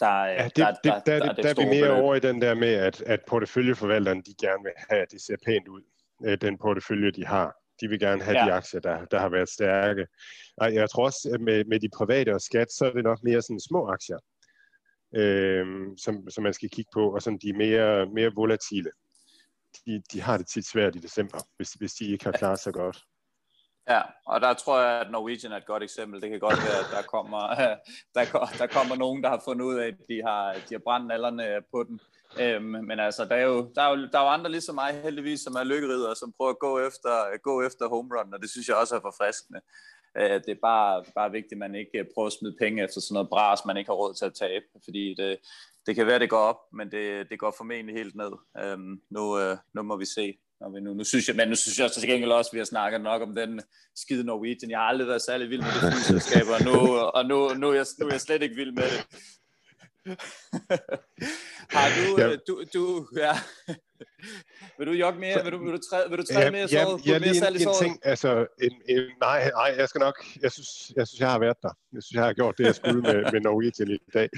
[0.00, 2.02] der, ja, det, der, det, der, der, der, der, der er vi mere beløb.
[2.02, 5.36] over i den der med, at, at porteføljeforvalteren, de gerne vil have, at det ser
[5.46, 5.82] pænt ud,
[6.24, 7.56] øh, den portefølje, de har.
[7.80, 8.46] De vil gerne have ja.
[8.46, 10.06] de aktier, der, der har været stærke.
[10.56, 13.18] Og jeg tror også, at med, med de private og skat, så er det nok
[13.22, 14.18] mere sådan små aktier,
[15.16, 15.66] øh,
[15.96, 18.90] som, som man skal kigge på, og sådan de er mere, mere volatile.
[19.86, 22.72] De, de har det tit svært i december, hvis, hvis de ikke har klaret sig
[22.72, 22.98] godt.
[23.88, 26.22] Ja, og der tror jeg, at Norwegian er et godt eksempel.
[26.22, 27.54] Det kan godt være, at der kommer,
[28.14, 28.24] der,
[28.58, 31.62] der kommer nogen, der har fundet ud af, at de har, de har brændt nallerne
[31.72, 32.00] på den.
[32.40, 35.00] Øhm, men altså, der er, jo, der, er jo, der er jo andre ligesom mig
[35.02, 38.50] heldigvis, som er lykkeridere, som prøver at gå efter, gå efter home run, og det
[38.50, 39.60] synes jeg også er forfriskende.
[40.18, 43.14] Øh, det er bare, bare vigtigt, at man ikke prøver at smide penge efter sådan
[43.14, 45.38] noget bras, man ikke har råd til at tabe, fordi det,
[45.86, 48.32] det kan være, det går op, men det, det går formentlig helt ned.
[48.62, 50.38] Øhm, nu, øh, nu må vi se.
[50.60, 52.52] Når vi nu, nu synes jeg, men nu synes jeg også til gengæld også, at
[52.52, 53.60] vi har snakket nok om den
[53.96, 54.70] skide Norwegian.
[54.70, 57.74] Jeg har aldrig været særlig vild med det flyselskab, og, nu, og nu, nu, er
[57.74, 59.06] jeg, nu er jeg slet ikke vild med det.
[61.76, 62.36] har du, ja.
[62.48, 63.32] du, du, ja.
[64.78, 65.44] vil du jogge mere?
[65.44, 67.06] Vil du, vil du træde, vil du træde ja, mere ja, såret?
[67.06, 70.52] Ja, mere lige en, en ting, altså, en, en, nej, nej, jeg skal nok, jeg
[70.52, 71.72] synes, jeg synes, jeg har været der.
[71.92, 74.28] Jeg synes, jeg har gjort det, jeg skulle med, med Norwegian i dag.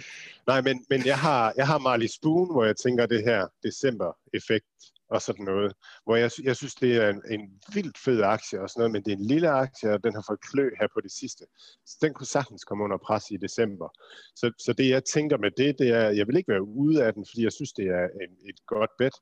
[0.47, 4.67] Nej, men, men jeg har, jeg har Marley Spoon, hvor jeg tænker det her december-effekt
[5.15, 5.73] og sådan noget.
[6.05, 7.43] Hvor jeg, jeg synes, det er en, en
[7.75, 10.25] vildt fed aktie og sådan noget, men det er en lille aktie, og den har
[10.29, 11.45] fået klø her på det sidste.
[11.87, 13.89] Så den kunne sagtens komme under pres i december.
[14.37, 17.13] Så, så det, jeg tænker med det, det er, jeg vil ikke være ude af
[17.15, 19.17] den, fordi jeg synes, det er en, et godt bet.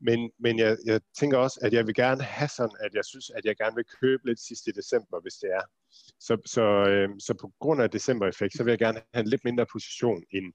[0.00, 3.30] Men, men jeg, jeg tænker også, at jeg vil gerne have sådan, at jeg synes,
[3.30, 5.64] at jeg gerne vil købe lidt sidst i december, hvis det er.
[6.20, 9.44] Så, så, øh, så på grund af december-effekt, så vil jeg gerne have en lidt
[9.44, 10.52] mindre position end,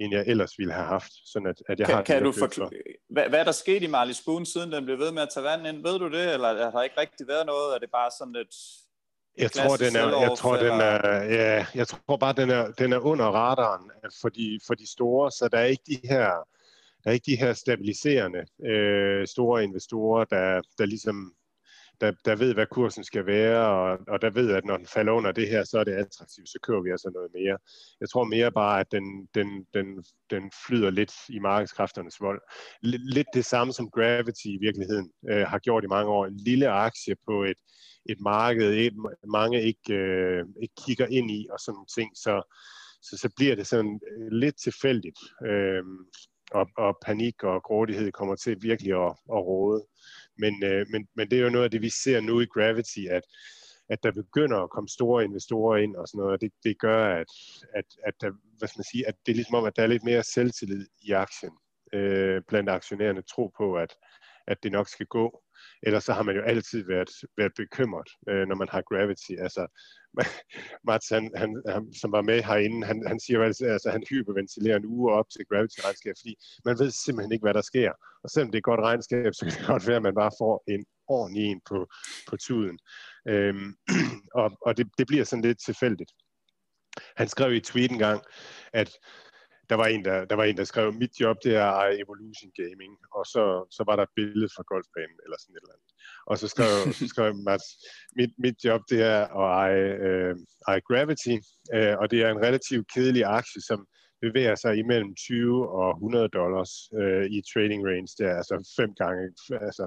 [0.00, 1.12] end jeg ellers ville have haft.
[1.24, 2.70] Sådan at, at jeg kan, har kan du forklare,
[3.18, 5.44] hvad, hvad er der sket i Marley Spoon, siden den blev ved med at tage
[5.44, 5.82] vand ind?
[5.82, 7.74] Ved du det, eller har der ikke rigtig været noget?
[7.74, 8.54] Er det bare sådan lidt...
[9.38, 12.92] Jeg tror, den er, jeg tror, den er, ja, jeg tror bare, den er, den
[12.92, 13.90] er under radaren
[14.20, 16.28] for de, for de store, så der er ikke de her,
[17.04, 21.32] der er ikke de her stabiliserende øh, store investorer, der, der ligesom
[22.00, 25.12] der, der ved, hvad kursen skal være, og, og der ved, at når den falder
[25.12, 27.58] under det her, så er det attraktivt, så kører vi altså noget mere.
[28.00, 32.40] Jeg tror mere bare, at den, den, den, den flyder lidt i markedskræfternes vold.
[32.82, 36.26] Lidt det samme som Gravity i virkeligheden øh, har gjort i mange år.
[36.26, 37.58] En lille aktie på et,
[38.06, 38.94] et marked, et,
[39.28, 42.42] mange ikke, øh, ikke kigger ind i, og sådan nogle ting, så,
[43.02, 45.18] så, så bliver det sådan øh, lidt tilfældigt.
[45.46, 45.84] Øh,
[46.50, 49.84] og, og panik og grådighed kommer til virkelig at, at råde.
[50.38, 53.04] Men, øh, men, men det er jo noget af det, vi ser nu i Gravity,
[53.10, 53.22] at,
[53.88, 57.14] at der begynder at komme store investorer ind og sådan noget, og det, det gør,
[57.20, 57.26] at,
[57.74, 59.86] at, at, der, hvad skal man sige, at det er ligesom om, at der er
[59.86, 61.52] lidt mere selvtillid i aktien
[61.92, 63.94] øh, blandt aktionærerne, tro på, at,
[64.46, 65.42] at det nok skal gå.
[65.82, 69.32] Ellers så har man jo altid været, været bekymret, øh, når man har Gravity.
[69.38, 69.66] Altså,
[70.88, 74.04] Mats, han, han, han, som var med herinde, han, han siger jo altså, altså, han
[74.10, 76.34] hyperventilerer en uge op til Gravity-regnskab, fordi
[76.64, 77.92] man ved simpelthen ikke, hvad der sker.
[78.24, 80.38] Og selvom det er et godt regnskab, så kan det godt være, at man bare
[80.40, 81.86] får en ordentlig en på,
[82.28, 82.78] på tuden.
[83.28, 83.74] Øhm,
[84.40, 86.12] og og det, det bliver sådan lidt tilfældigt.
[87.16, 88.22] Han skrev i et tweet en gang,
[88.72, 88.90] at
[89.70, 92.92] der var en, der, der, var en, der skrev, mit job det er Evolution Gaming,
[93.16, 95.90] og så, så var der et billede fra golfbanen, eller sådan et eller andet.
[96.30, 97.66] Og så skrev, så skrev Mats,
[98.16, 100.34] mit, mit job det er at eje, øh,
[100.68, 101.36] eje Gravity,
[101.74, 103.86] øh, og det er en relativt kedelig aktie, som
[104.20, 108.08] bevæger sig imellem 20 og 100 dollars øh, i trading range.
[108.18, 109.22] Det er altså fem gange,
[109.68, 109.86] altså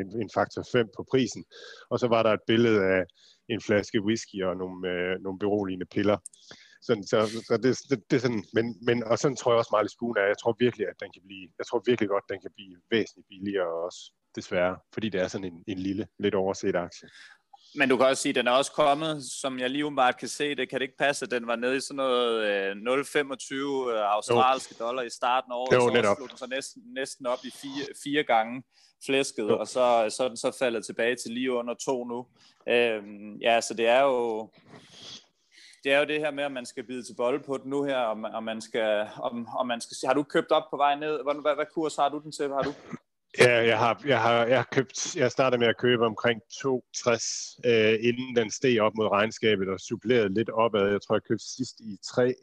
[0.00, 1.44] en, en faktor 5 på prisen.
[1.90, 3.04] Og så var der et billede af
[3.48, 6.18] en flaske whisky og nogle, øh, nogle beroligende piller.
[6.82, 7.18] Sådan, så,
[7.48, 10.16] så det, det, det er sådan, men, men, og sådan tror jeg også, Marley Spoon
[10.16, 10.26] er.
[10.32, 13.28] Jeg tror virkelig, at den kan blive, jeg tror virkelig godt, den kan blive væsentligt
[13.28, 17.08] billigere også desværre, fordi det er sådan en, en lille, lidt overset aktie.
[17.74, 20.28] Men du kan også sige, at den er også kommet, som jeg lige umiddelbart kan
[20.28, 23.54] se, det kan det ikke passe, at den var nede i sådan noget øh, 0,25
[23.92, 24.86] øh, australske jo.
[24.86, 27.86] dollar i starten af året, jo, så slog den så næsten, næsten op i fire,
[28.04, 28.62] fire gange
[29.06, 29.58] flæsket, jo.
[29.58, 32.26] og så, så er den så faldet tilbage til lige under to nu.
[32.68, 34.50] Øhm, ja, så det er jo
[35.84, 37.82] det er jo det her med, at man skal bide til bold på den nu
[37.82, 40.94] her, og, og man skal, om, om man skal, har du købt op på vej
[40.94, 41.22] ned?
[41.22, 42.48] Hvad, hvad, hvad kurs har du den til?
[42.48, 42.72] Har du?
[43.38, 47.60] Ja, jeg har, jeg har, jeg har købt, jeg startede med at købe omkring 2,60,
[47.64, 50.90] øh, inden den steg op mod regnskabet og supplerede lidt opad.
[50.90, 52.34] Jeg tror, jeg købte sidst i 3,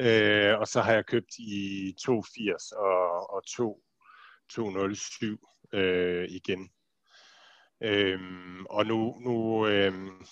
[0.00, 3.82] øh, og så har jeg købt i 2,80 og, og 2,
[4.52, 6.70] 2,07 øh, igen.
[7.84, 10.24] Øhm, og nu, nu, øhm,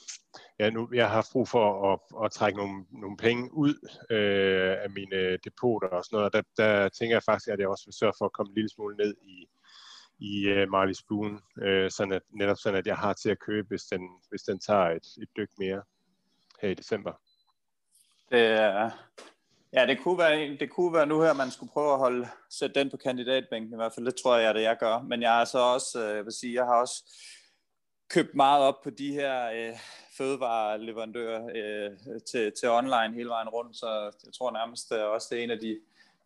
[0.61, 3.74] ja, nu jeg har brug for at, at trække nogle, nogle penge ud
[4.11, 6.32] øh, af mine øh, depoter og sådan noget.
[6.32, 8.70] Der, der tænker jeg faktisk, at jeg også vil sørge for at komme en lille
[8.70, 9.36] smule ned i,
[10.18, 13.38] i øh, uh, Marley Spoon, øh, sådan at, netop sådan, at jeg har til at
[13.38, 15.82] købe, hvis den, hvis den tager et, et dyk mere
[16.61, 17.12] her i december.
[18.30, 18.90] Det er,
[19.72, 22.80] ja, det kunne, være, det kunne være nu her, man skulle prøve at holde, sætte
[22.80, 24.06] den på kandidatbænken i hvert fald.
[24.06, 25.02] Det tror jeg, det jeg gør.
[25.02, 26.96] Men jeg er så også, øh, jeg vil sige, jeg har også
[28.11, 29.76] købt meget op på de her øh,
[30.18, 33.88] fødevareleverandører øh, til, til online hele vejen rundt, så
[34.26, 35.78] jeg tror nærmest øh, også, det er en af de,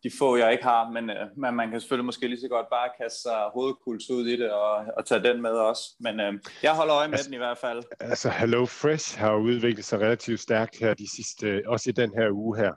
[0.03, 2.69] de få, jeg ikke har, men, øh, men man kan selvfølgelig måske lige så godt
[2.69, 5.95] bare kaste sig hovedkuls ud i det og, og tage den med også.
[5.99, 6.33] Men øh,
[6.63, 7.83] jeg holder øje med altså, den i hvert fald.
[7.99, 12.29] Altså Hello Fresh har udviklet sig relativt stærkt her de sidste, også i den her
[12.31, 12.73] uge her.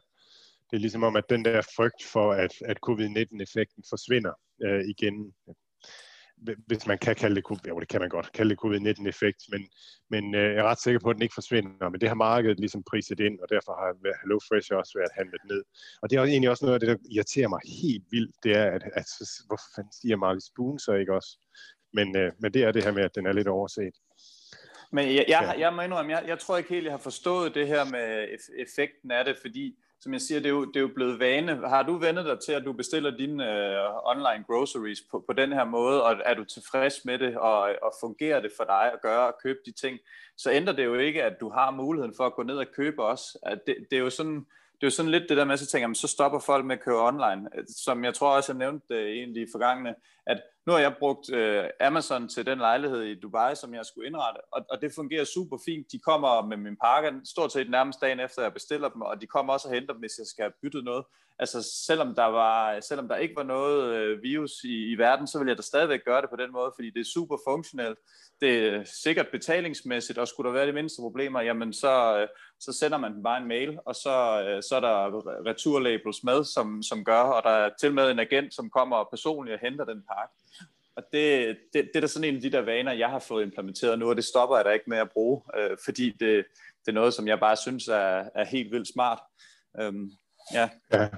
[0.71, 4.33] Det er ligesom om, at den der frygt for, at, at covid-19-effekten forsvinder
[4.65, 5.35] øh, igen
[6.67, 9.63] hvis man kan kalde det, jo, det kan man godt, kalde det covid-19-effekt, men,
[10.11, 12.61] men øh, jeg er ret sikker på, at den ikke forsvinder, men det har markedet
[12.61, 13.91] ligesom priset ind, og derfor har
[14.23, 15.63] HelloFresh også været handlet ned.
[16.03, 18.67] Og det er egentlig også noget af det, der irriterer mig helt vildt, det er,
[18.77, 19.07] at, at
[19.47, 21.31] hvorfor fanden stiger Marley Spoon så ikke også?
[21.93, 23.95] Men, øh, men det er det her med, at den er lidt overset.
[24.93, 27.67] Men jeg, jeg, jeg må indrømme, jeg, jeg tror ikke helt, jeg har forstået det
[27.67, 28.29] her med
[28.59, 31.69] effekten af det, fordi som jeg siger, det er, jo, det er jo blevet vane.
[31.69, 35.53] Har du vendet dig til, at du bestiller dine øh, online groceries på, på den
[35.53, 39.01] her måde, og er du tilfreds med det, og, og fungerer det for dig at
[39.03, 39.99] gøre og købe de ting,
[40.37, 43.05] så ændrer det jo ikke, at du har muligheden for at gå ned og købe
[43.05, 43.39] også.
[43.43, 44.47] At det, det er jo sådan,
[44.81, 46.77] det er jo sådan lidt det der med, at så tænker, så stopper folk med
[46.77, 47.49] at køre online.
[47.77, 49.95] Som jeg tror også, jeg nævnte øh, det egentlig i forgangene,
[50.27, 54.07] at nu har jeg brugt øh, Amazon til den lejlighed i Dubai, som jeg skulle
[54.07, 55.93] indrette, og, og det fungerer super fint.
[55.93, 59.27] De kommer med min pakke stort set nærmest dagen efter, jeg bestiller dem, og de
[59.27, 61.05] kommer også og henter dem, hvis jeg skal have byttet noget.
[61.39, 65.39] Altså selvom der, var, selvom der ikke var noget øh, virus i, i verden, så
[65.39, 67.99] vil jeg da stadigvæk gøre det på den måde, fordi det er super funktionelt.
[68.41, 72.29] Det er sikkert betalingsmæssigt, og skulle der være de mindste problemer, jamen så, øh,
[72.61, 76.45] så sender man dem bare en mail, og så, øh, så er der returlabels med,
[76.45, 79.85] som, som gør, og der er til med en agent, som kommer personligt og henter
[79.85, 80.35] den pakke.
[80.97, 83.43] Og det, det, det er da sådan en af de der vaner, jeg har fået
[83.43, 86.45] implementeret nu, og det stopper jeg da ikke med at bruge, øh, fordi det,
[86.81, 89.19] det er noget, som jeg bare synes er, er helt vildt smart.
[89.81, 90.11] Øhm,
[90.55, 90.69] ja.
[90.93, 91.09] ja,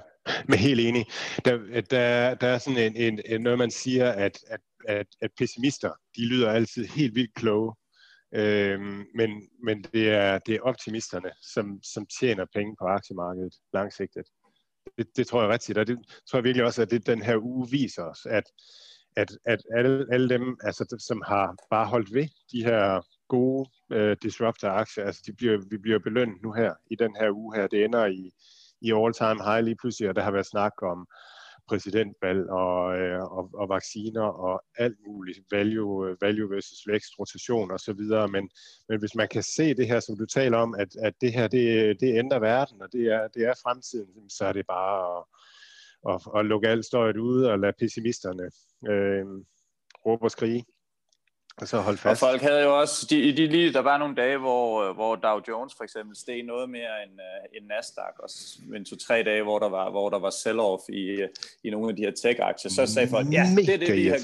[0.47, 1.05] men helt enig.
[1.45, 5.31] Der, der, der er sådan en, en, en, noget, man siger, at, at, at, at
[5.37, 7.75] pessimister, de lyder altid helt vildt kloge.
[8.35, 14.25] Øhm, men men det, er, det er optimisterne, som, som tjener penge på aktiemarkedet langsigtet.
[14.97, 17.37] Det, det tror jeg ret og det tror jeg virkelig også, at det den her
[17.37, 18.43] uge viser os, at
[19.15, 24.17] at, at alle, alle dem, altså, som har bare holdt ved de her gode øh,
[24.21, 27.67] disruptor-aktier, altså de bliver, vi bliver belønnet nu her, i den her uge her.
[27.67, 28.31] Det ender i,
[28.81, 31.07] i all-time high lige pludselig, og der har været snak om
[31.71, 37.79] præsidentvalg og, øh, og, og vacciner og alt muligt, value, value versus vækst, rotation og
[37.79, 38.27] så videre.
[38.27, 38.49] Men,
[38.89, 41.47] men hvis man kan se det her, som du taler om, at, at det her,
[41.47, 45.23] det, det ændrer verden, og det er, det er fremtiden, så er det bare at,
[46.13, 48.49] at, at lukke alt støjet ude og lade pessimisterne
[48.91, 49.25] øh,
[50.05, 50.65] råbe og skrige.
[51.61, 52.23] Og så holde fast.
[52.23, 55.39] Og folk havde jo også, de, de, lige, der var nogle dage, hvor, hvor Dow
[55.47, 58.29] Jones for eksempel steg noget mere end, uh, end Nasdaq, og
[58.75, 61.27] en to-tre dage, hvor der var, hvor der var sell-off i,
[61.63, 62.71] i nogle af de her tech-aktier.
[62.71, 64.17] Så sagde folk, ja, det er det, vi har,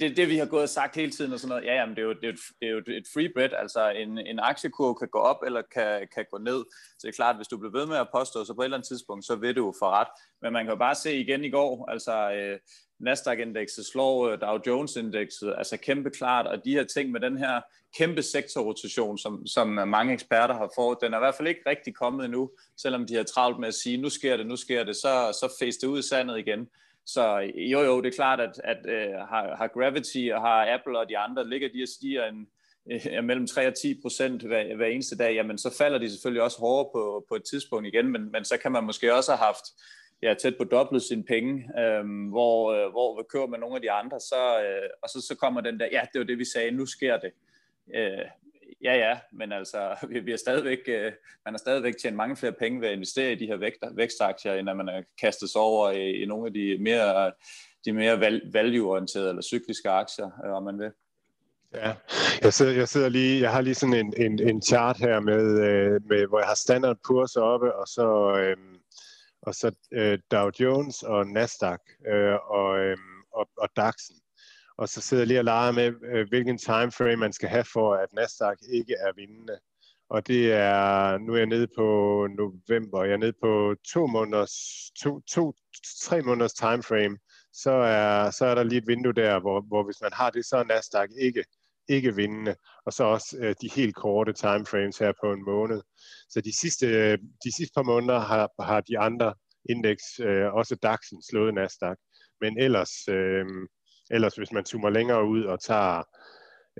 [0.00, 1.64] det er det, vi har gået og sagt hele tiden, og sådan noget.
[1.64, 3.90] Ja, jamen, det er jo, det er jo, det er jo et free bet, altså
[3.90, 6.64] en, en aktiekurve kan gå op, eller kan, kan gå ned.
[6.98, 8.76] Så det er klart, hvis du bliver ved med at påstå, så på et eller
[8.76, 10.08] andet tidspunkt, så vil du jo få ret.
[10.42, 12.58] Men man kan jo bare se igen i går, altså øh,
[13.00, 17.60] Nasdaq-indekset slår øh, Dow Jones-indekset, altså kæmpe klart, og de her ting med den her
[17.98, 21.62] kæmpe sektorrotation, som, som øh, mange eksperter har fået, den er i hvert fald ikke
[21.66, 24.84] rigtig kommet endnu, selvom de har travlt med at sige, nu sker det, nu sker
[24.84, 26.68] det, så, så fæs det ud i sandet igen.
[27.06, 30.74] Så øh, jo jo, det er klart, at, at uh, har, har Gravity og har
[30.74, 32.46] Apple og de andre, ligger de og stiger en,
[32.86, 36.42] uh, mellem 3 og 10 procent hver, hver eneste dag, jamen så falder de selvfølgelig
[36.42, 39.44] også hårdere på, på et tidspunkt igen, men, men så kan man måske også have
[39.46, 39.64] haft
[40.22, 43.82] ja, tæt på dobbelt sine penge, øh, hvor, øh, hvor vi kører med nogle af
[43.82, 46.44] de andre, så, øh, og så, så kommer den der, ja, det var det, vi
[46.44, 47.32] sagde, nu sker det.
[47.94, 48.24] Øh,
[48.84, 51.12] ja, ja, men altså, vi, vi er stadigvæk, øh,
[51.44, 54.54] man har stadigvæk tjent mange flere penge ved at investere i de her vægt, vækstaktier,
[54.54, 57.32] end at man er kastet sig over i, i nogle af de mere,
[57.84, 60.90] de mere value-orienterede eller cykliske aktier, øh, om man vil.
[61.74, 61.94] Ja,
[62.42, 65.60] jeg sidder, jeg sidder lige, jeg har lige sådan en, en, en chart her med,
[65.60, 68.56] øh, med, hvor jeg har standard kurs oppe, og så, øh,
[69.48, 72.96] og så øh, Dow Jones og Nasdaq øh, og, øh,
[73.32, 74.18] og, og DAX'en.
[74.78, 77.94] Og så sidder jeg lige og leger med, øh, hvilken timeframe man skal have for,
[77.94, 79.58] at Nasdaq ikke er vindende.
[80.10, 81.86] Og det er, nu er jeg nede på
[82.38, 84.54] november, jeg er nede på to måneders,
[85.02, 85.54] to, to,
[86.00, 87.18] tre måneders timeframe,
[87.52, 90.44] så er, så er der lige et vindue der, hvor, hvor hvis man har det,
[90.46, 91.44] så er Nasdaq ikke
[91.88, 92.54] ikke vindende,
[92.86, 95.80] og så også øh, de helt korte timeframes her på en måned.
[96.28, 99.34] Så de sidste, øh, de sidste par måneder har, har de andre
[99.70, 101.96] indeks, øh, også DAX'en, slået Nasdaq.
[102.40, 103.46] Men ellers, øh,
[104.10, 106.02] ellers, hvis man zoomer længere ud og tager,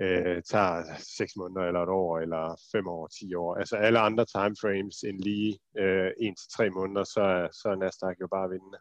[0.01, 0.83] øh, tager
[1.17, 5.19] 6 måneder eller et år, eller 5 år, 10 år, altså alle andre timeframes end
[5.19, 7.23] lige øh, 1-3 måneder, så,
[7.61, 8.79] så er Nasdaq jo bare vindende.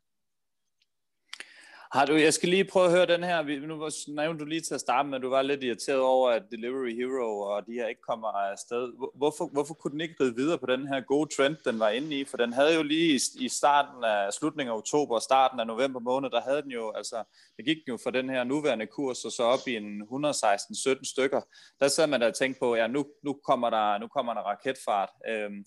[1.93, 3.43] Har du, jeg skal lige prøve at høre den her.
[3.66, 6.43] Nu nævnte du lige til at starte med, at du var lidt irriteret over, at
[6.51, 8.93] Delivery Hero og de her ikke kommer afsted.
[9.14, 12.20] Hvorfor, hvorfor kunne den ikke ride videre på den her gode trend, den var inde
[12.20, 12.24] i?
[12.24, 16.01] For den havde jo lige i starten af slutningen af oktober og starten af november
[16.01, 17.24] måned, der havde den jo, altså,
[17.57, 21.41] det gik jo fra den her nuværende kurs og så op i en 116-17 stykker.
[21.80, 24.41] Der sad man da og tænkte på, ja, nu, nu, kommer, der, nu kommer der
[24.41, 25.11] raketfart.
[25.28, 25.64] Øhm,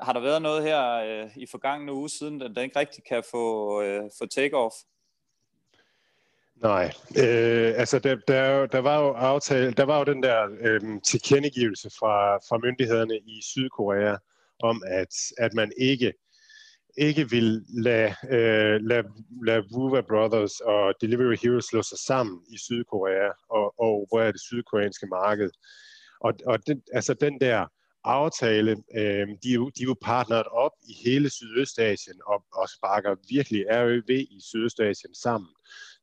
[0.00, 3.22] har der været noget her øh, i forgangne uge siden, den, den ikke rigtig kan
[3.30, 4.91] få, øh, få take-off?
[6.62, 10.80] Nej, øh, altså der, der, der var jo aftale, der var jo den der øh,
[11.04, 14.16] tilkendegivelse fra, fra myndighederne i Sydkorea
[14.62, 16.12] om, at, at man ikke
[16.96, 19.08] ikke vil lade, øh, lade,
[19.46, 24.32] lade Wuva Brothers og Delivery Heroes slå sig sammen i Sydkorea og, og hvor er
[24.32, 25.50] det sydkoreanske marked.
[26.20, 27.66] Og, og den, altså den der
[28.04, 32.68] aftale, øh, de, er jo, de er jo partneret op i hele Sydøstasien og, og
[32.68, 35.50] sparker virkelig RØV i Sydøstasien sammen.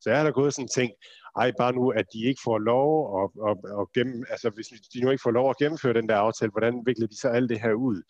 [0.01, 0.91] Så er da gået sådan en ting,
[1.35, 2.89] ej bare nu, at de ikke får lov
[3.21, 6.15] at, at, at gennem, altså hvis de nu ikke får lov at gennemføre den der
[6.15, 8.01] aftale, hvordan vikler de så alt det her ud?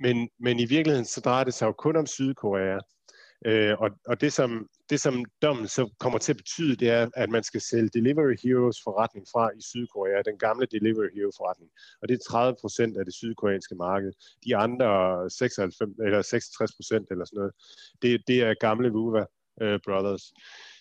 [0.00, 2.78] Men, men i virkeligheden så drejer det sig jo kun om Sydkorea.
[3.46, 7.10] Øh, og og det, som, det, som dommen så kommer til at betyde, det er,
[7.14, 11.70] at man skal sælge Delivery Heroes forretning fra i Sydkorea, den gamle Delivery Hero forretning.
[12.02, 14.12] Og det er 30 procent af det sydkoreanske marked.
[14.46, 14.90] De andre
[15.30, 17.54] 96, eller 66 procent eller sådan noget,
[18.02, 19.24] det, det er gamle Vuva
[19.62, 20.24] øh, Brothers.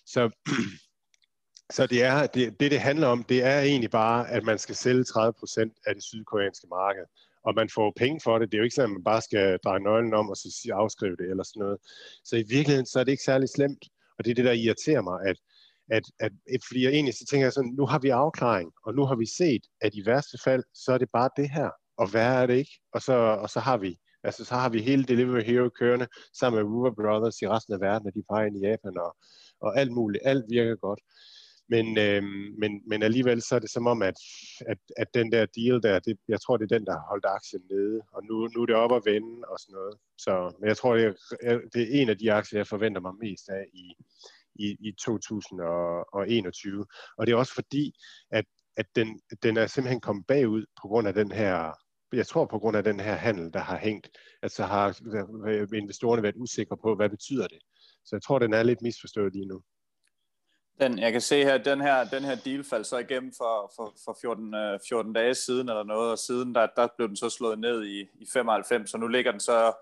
[0.05, 0.29] Så,
[1.75, 4.75] så det, er, det, det, det handler om, det er egentlig bare, at man skal
[4.75, 7.03] sælge 30% af det sydkoreanske marked.
[7.45, 8.51] Og man får penge for det.
[8.51, 11.15] Det er jo ikke sådan, at man bare skal dreje nøglen om og så afskrive
[11.15, 11.77] det eller sådan noget.
[12.23, 13.85] Så i virkeligheden, så er det ikke særlig slemt.
[14.17, 15.37] Og det er det, der irriterer mig, at,
[15.91, 18.95] at, at, at fordi jeg egentlig så tænker jeg sådan, nu har vi afklaring, og
[18.95, 22.11] nu har vi set, at i værste fald, så er det bare det her, og
[22.11, 22.79] hvad er det ikke.
[22.93, 26.07] Og så, og så har vi Altså, så har vi hele Delivery Hero kørende
[26.39, 29.15] sammen med Uber Brothers i resten af verden, og de peger ind i Japan, og,
[29.61, 30.23] og alt muligt.
[30.25, 30.99] Alt virker godt.
[31.69, 32.23] Men, øh,
[32.59, 34.15] men, men alligevel så er det som om, at,
[34.67, 37.25] at, at den der deal der, det, jeg tror, det er den, der har holdt
[37.25, 38.01] aktien nede.
[38.11, 39.97] Og nu, nu er det op at vende og sådan noget.
[40.17, 43.13] Så, men jeg tror, det er, det er en af de aktier, jeg forventer mig
[43.21, 43.93] mest af i,
[44.55, 46.85] i, i 2021.
[47.17, 47.93] Og det er også fordi,
[48.31, 48.45] at,
[48.77, 51.73] at den, den er simpelthen kommet bagud på grund af den her
[52.13, 54.09] jeg tror på grund af den her handel, der har hængt,
[54.41, 54.87] at så har
[55.75, 57.59] investorerne været usikre på, hvad betyder det.
[58.05, 59.61] Så jeg tror, den er lidt misforstået lige nu.
[60.81, 63.95] Den, jeg kan se her, den her, den her deal faldt så igennem for, for,
[64.05, 64.53] for 14,
[64.89, 67.83] 14 øh, dage siden eller noget, og siden der, der blev den så slået ned
[67.85, 69.73] i, i 95, så nu ligger den så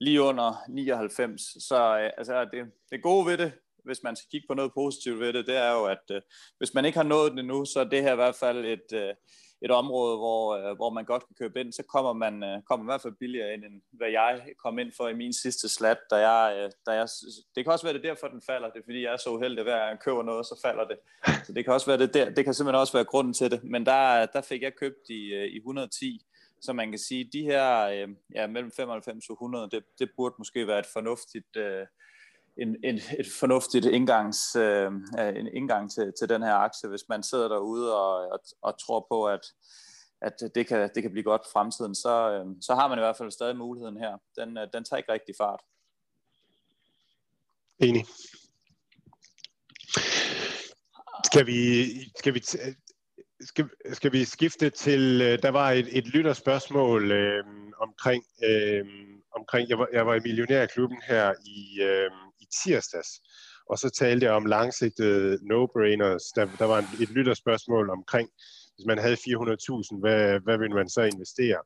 [0.00, 1.42] lige under 99.
[1.68, 3.52] Så øh, altså, det, det gode ved det,
[3.84, 6.20] hvis man skal kigge på noget positivt ved det, det er jo, at øh,
[6.58, 8.92] hvis man ikke har nået det endnu, så er det her i hvert fald et,
[8.92, 9.14] øh,
[9.62, 12.84] et område, hvor, øh, hvor man godt kan købe ind, så kommer man, øh, kommer
[12.84, 15.68] man i hvert fald billigere ind, end hvad jeg kom ind for i min sidste
[15.68, 17.08] slat, da jeg, øh, da jeg,
[17.54, 19.62] det kan også være det derfor, den falder, det er fordi jeg er så uheldig,
[19.62, 20.98] hver gang jeg køber noget, så falder det.
[21.46, 23.64] Så det kan også være det der, det kan simpelthen også være grunden til det,
[23.64, 26.26] men der, der fik jeg købt i, øh, i 110,
[26.60, 30.34] så man kan sige, de her øh, ja, mellem 95 og 100, det, det burde
[30.38, 31.86] måske være et fornuftigt, øh,
[32.60, 34.92] en, en, et fornuftigt indgangs, øh,
[35.36, 39.06] en indgang til, til den her aktie, hvis man sidder derude og, og, og tror
[39.10, 39.40] på, at,
[40.22, 43.00] at det, kan, det kan blive godt i fremtiden, så, øh, så har man i
[43.00, 44.18] hvert fald stadig muligheden her.
[44.38, 45.60] Den, øh, den tager ikke rigtig fart.
[47.78, 48.04] Enig.
[51.24, 51.84] Skal vi,
[52.18, 52.40] skal vi,
[53.40, 57.44] skal, skal vi skifte til, øh, der var et, et lytterspørgsmål øh,
[57.80, 58.86] omkring, øh,
[59.36, 62.10] omkring jeg, var, jeg var i millionærklubben her i, øh,
[62.62, 63.20] tirsdags.
[63.70, 66.32] Og så talte jeg om langsigtede no-brainers.
[66.36, 68.28] Der, der var et lytterspørgsmål omkring,
[68.74, 71.60] hvis man havde 400.000, hvad, hvad ville man så investere?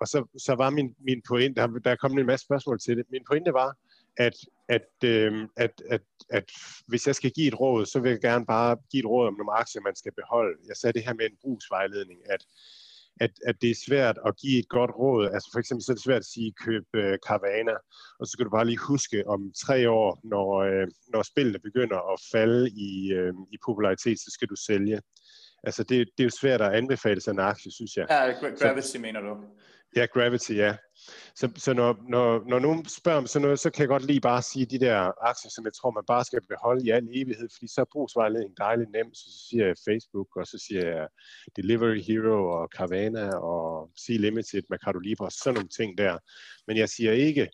[0.00, 3.06] Og så, så var min, min pointe, der, der kom en masse spørgsmål til det,
[3.10, 3.76] min pointe var,
[4.16, 4.36] at,
[4.68, 6.50] at, øh, at, at, at
[6.86, 9.34] hvis jeg skal give et råd, så vil jeg gerne bare give et råd om
[9.34, 10.58] nogle aktier, man skal beholde.
[10.68, 12.44] Jeg sagde det her med en brugsvejledning, at,
[13.20, 15.26] at, at det er svært at give et godt råd.
[15.26, 17.76] Altså for eksempel så er det svært at sige, køb øh, Carvana,
[18.18, 22.12] og så skal du bare lige huske om tre år, når, øh, når spillene begynder
[22.12, 25.00] at falde i, øh, i popularitet, så skal du sælge.
[25.66, 28.06] Altså det, det er jo svært at anbefale sig en aktie, synes jeg.
[28.10, 29.36] Ja, Gravity så, mener du?
[29.96, 30.76] Ja, Gravity, ja.
[31.34, 34.20] Så, så når, når, når nogen spørger om sådan noget, så kan jeg godt lige
[34.20, 37.48] bare sige de der aktier, som jeg tror, man bare skal beholde i al evighed,
[37.54, 39.16] fordi så er brugsvejledning dejligt nemt.
[39.16, 41.08] Så siger jeg Facebook, og så siger jeg
[41.56, 46.18] Delivery Hero og Carvana og Sea Limited, Mercado Libre og sådan nogle ting der.
[46.66, 47.48] Men jeg siger ikke,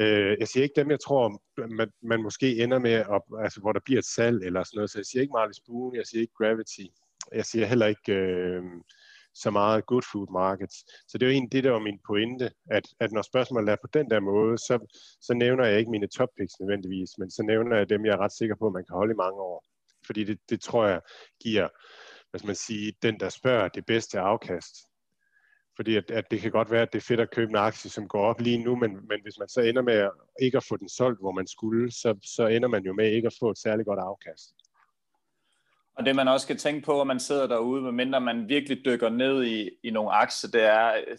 [0.00, 1.42] øh, jeg siger ikke dem, jeg tror,
[1.78, 4.90] man, man måske ender med, at, altså, hvor der bliver et salg eller sådan noget.
[4.90, 6.86] Så jeg siger ikke Marley Spoon, jeg siger ikke Gravity.
[7.32, 8.12] Jeg siger heller ikke...
[8.12, 8.62] Øh,
[9.34, 10.76] så meget good food markets.
[11.08, 13.76] Så det er jo egentlig det, der var min pointe, at, at når spørgsmålet er
[13.82, 14.78] på den der måde, så,
[15.20, 18.18] så nævner jeg ikke mine top picks nødvendigvis, men så nævner jeg dem, jeg er
[18.24, 19.64] ret sikker på, at man kan holde i mange år.
[20.06, 21.00] Fordi det, det tror jeg
[21.42, 21.68] giver,
[22.30, 24.74] hvad skal man sige, den der spørger det bedste afkast.
[25.76, 27.90] Fordi at, at det kan godt være, at det er fedt at købe en aktie,
[27.90, 30.10] som går op lige nu, men, men hvis man så ender med
[30.42, 33.26] ikke at få den solgt, hvor man skulle, så, så ender man jo med ikke
[33.26, 34.54] at få et særligt godt afkast.
[35.96, 39.08] Og det man også skal tænke på, at man sidder derude, medmindre man virkelig dykker
[39.08, 41.16] ned i, i nogle aktier, det er, øh,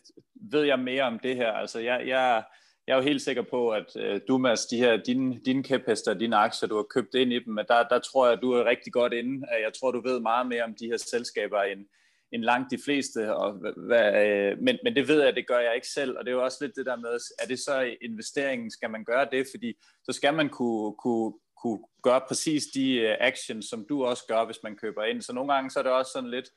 [0.52, 1.52] ved jeg mere om det her?
[1.52, 2.44] Altså jeg, jeg,
[2.88, 6.14] jeg er jo helt sikker på, at øh, du, Mads, de her, dine, dine kæphester,
[6.14, 8.66] dine aktier, du har købt ind i dem, der, der tror jeg, at du er
[8.66, 9.36] rigtig godt inde.
[9.36, 11.86] Øh, jeg tror, du ved meget mere om de her selskaber, end,
[12.32, 13.36] end langt de fleste.
[13.36, 16.18] Og, hvad, øh, men, men det ved jeg, det gør jeg ikke selv.
[16.18, 19.04] Og det er jo også lidt det der med, er det så investeringen, skal man
[19.04, 19.48] gøre det?
[19.54, 19.74] Fordi
[20.04, 21.34] så skal man kunne, kunne
[21.66, 25.22] kunne gøre præcis de øh, actions, som du også gør, hvis man køber ind.
[25.22, 26.49] Så nogle gange så er det også sådan lidt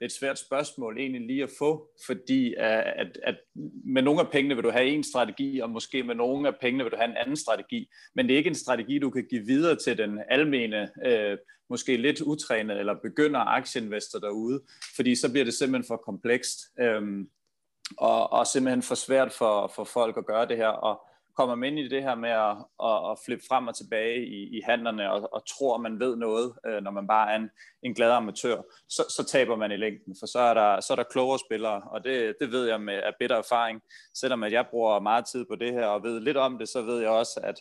[0.00, 3.36] et svært spørgsmål egentlig lige at få, fordi øh, at, at
[3.84, 6.84] med nogle af pengene vil du have en strategi, og måske med nogle af pengene
[6.84, 9.46] vil du have en anden strategi, men det er ikke en strategi, du kan give
[9.46, 11.38] videre til den almene, øh,
[11.70, 14.60] måske lidt utrænede eller begynder aktieinvestor derude,
[14.96, 17.02] fordi så bliver det simpelthen for komplekst, øh,
[17.98, 21.00] og, og simpelthen for svært for, for folk at gøre det her, og
[21.36, 22.56] kommer man ind i det her med at,
[22.88, 26.52] at, at flippe frem og tilbage i, i handlerne og, og tror, man ved noget,
[26.66, 27.50] øh, når man bare er en,
[27.82, 30.96] en glad amatør, så, så taber man i længden, for så er der, så er
[30.96, 33.82] der klogere spillere, og det, det ved jeg med af bitter erfaring.
[34.14, 36.82] Selvom at jeg bruger meget tid på det her og ved lidt om det, så
[36.82, 37.56] ved jeg også, at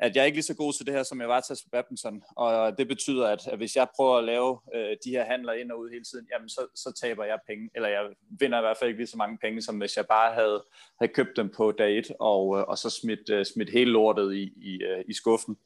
[0.00, 2.22] at jeg er ikke lige så god til det her, som jeg var til badminton.
[2.36, 5.78] Og det betyder, at, hvis jeg prøver at lave øh, de her handler ind og
[5.78, 7.70] ud hele tiden, jamen så, så taber jeg penge.
[7.74, 8.02] Eller jeg
[8.40, 10.64] vinder i hvert fald ikke lige så mange penge, som hvis jeg bare havde,
[11.00, 14.34] havde købt dem på dag 1, og, øh, og så smidt, øh, smidt hele lortet
[14.34, 15.58] i, i, øh, i skuffen.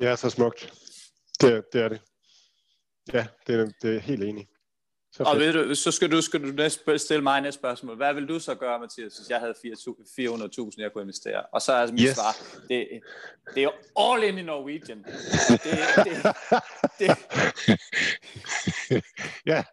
[0.00, 0.72] Ja, så smukt.
[1.40, 2.00] Det, det er det.
[3.12, 4.48] Ja, det er, det er helt enig.
[5.16, 7.96] Så og ved du, så skal du, skal du næste, stille mig næste spørgsmål.
[7.96, 11.42] Hvad vil du så gøre, Mathias, hvis jeg havde 400.000, jeg kunne investere?
[11.52, 12.14] Og så er altså mit yes.
[12.14, 12.36] svar,
[12.68, 12.88] det,
[13.54, 14.98] det er all in i Norwegian.
[14.98, 15.78] Det, det,
[16.98, 17.16] det.
[19.52, 19.64] ja,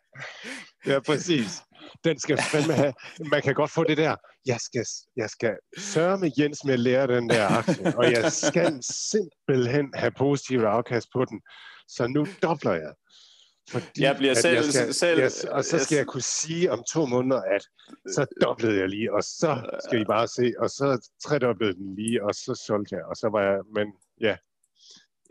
[0.85, 1.61] ja, præcis.
[2.03, 2.93] Den skal fandme have.
[3.19, 4.15] Man kan godt få det der.
[4.45, 4.85] Jeg skal,
[5.15, 9.89] jeg skal sørge med Jens med at lære den der aktie, og jeg skal simpelthen
[9.95, 11.41] have positivt afkast på den.
[11.87, 12.93] Så nu dobler jeg.
[13.69, 16.83] Fordi jeg bliver selv, jeg skal, selv jeg, og så skal jeg kunne sige om
[16.93, 17.61] to måneder, at
[18.07, 22.23] så doblede jeg lige, og så skal I bare se, og så tredoblede den lige,
[22.23, 23.87] og så solgte jeg, og så var jeg, men
[24.21, 24.37] ja,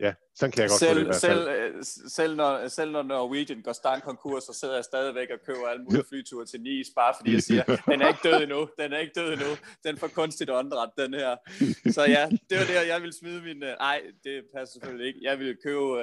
[0.03, 1.83] ja, sådan kan jeg godt selv, det selv, øh,
[2.17, 5.83] selv, når, selv når Norwegian går stank konkurs, så sidder jeg stadigvæk og køber alle
[5.83, 8.97] mulige flyture til Nice, bare fordi jeg siger, den er ikke død endnu, den er
[8.97, 9.51] ikke død endnu,
[9.83, 11.35] den får kunstigt åndedræt, den her.
[11.91, 15.39] Så ja, det var det, jeg ville smide min, nej, det passer selvfølgelig ikke, jeg
[15.39, 15.99] vil købe,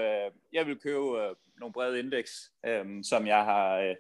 [0.52, 1.06] jeg vil købe
[1.60, 2.30] nogle brede indeks,
[2.66, 3.94] øh, som jeg har...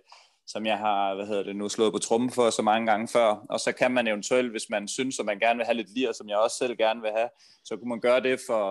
[0.52, 3.46] Som jeg har hvad hedder det, nu slået på trummen for så mange gange før.
[3.50, 6.12] Og så kan man eventuelt, hvis man synes, at man gerne vil have lidt lir,
[6.12, 7.28] som jeg også selv gerne vil have,
[7.64, 8.62] så kunne man gøre det for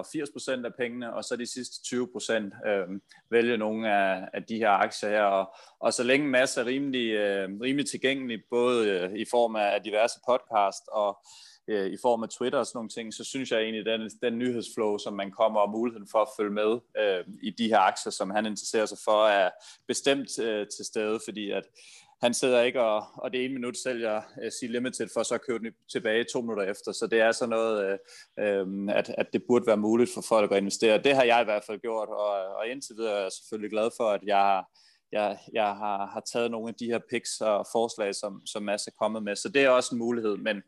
[0.61, 2.87] 80% af pengene, og så de sidste 20% øh,
[3.31, 5.23] vælge nogle af, af de her aktier her.
[5.23, 9.81] Og, og så længe masser er rimelig, øh, rimelig tilgængelig, både øh, i form af
[9.83, 11.17] diverse podcast og
[11.69, 14.37] øh, i form af Twitter og sådan nogle ting, så synes jeg egentlig, den, den
[14.37, 18.11] nyhedsflow, som man kommer og muligheden for at følge med øh, i de her aktier,
[18.11, 19.49] som han interesserer sig for, er
[19.87, 21.63] bestemt øh, til stede, fordi at
[22.21, 25.45] han sidder ikke og, og det ene minut sælger uh, Sea Limited for så at
[25.45, 26.91] købe den tilbage to minutter efter.
[26.91, 27.99] Så det er sådan noget,
[28.41, 31.03] uh, um, at, at det burde være muligt for folk at investere.
[31.03, 33.89] Det har jeg i hvert fald gjort, og, og indtil videre er jeg selvfølgelig glad
[33.97, 34.63] for, at jeg
[35.11, 38.87] jeg, jeg har, har taget nogle af de her picks og forslag, som, som Mads
[38.87, 39.35] er kommet med.
[39.35, 40.61] Så det er også en mulighed, men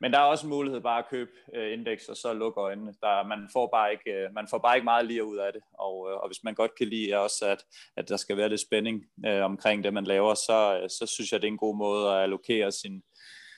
[0.00, 2.94] men der er også mulighed bare at købe øh, indeks og så lukke øjnene.
[3.02, 5.62] Der, man, får bare ikke, øh, man får bare ikke meget lige ud af det.
[5.72, 7.64] Og, øh, og hvis man godt kan lide også, at,
[7.96, 11.32] at der skal være lidt spænding øh, omkring det, man laver, så, øh, så synes
[11.32, 13.02] jeg, det er en god måde at allokere sin,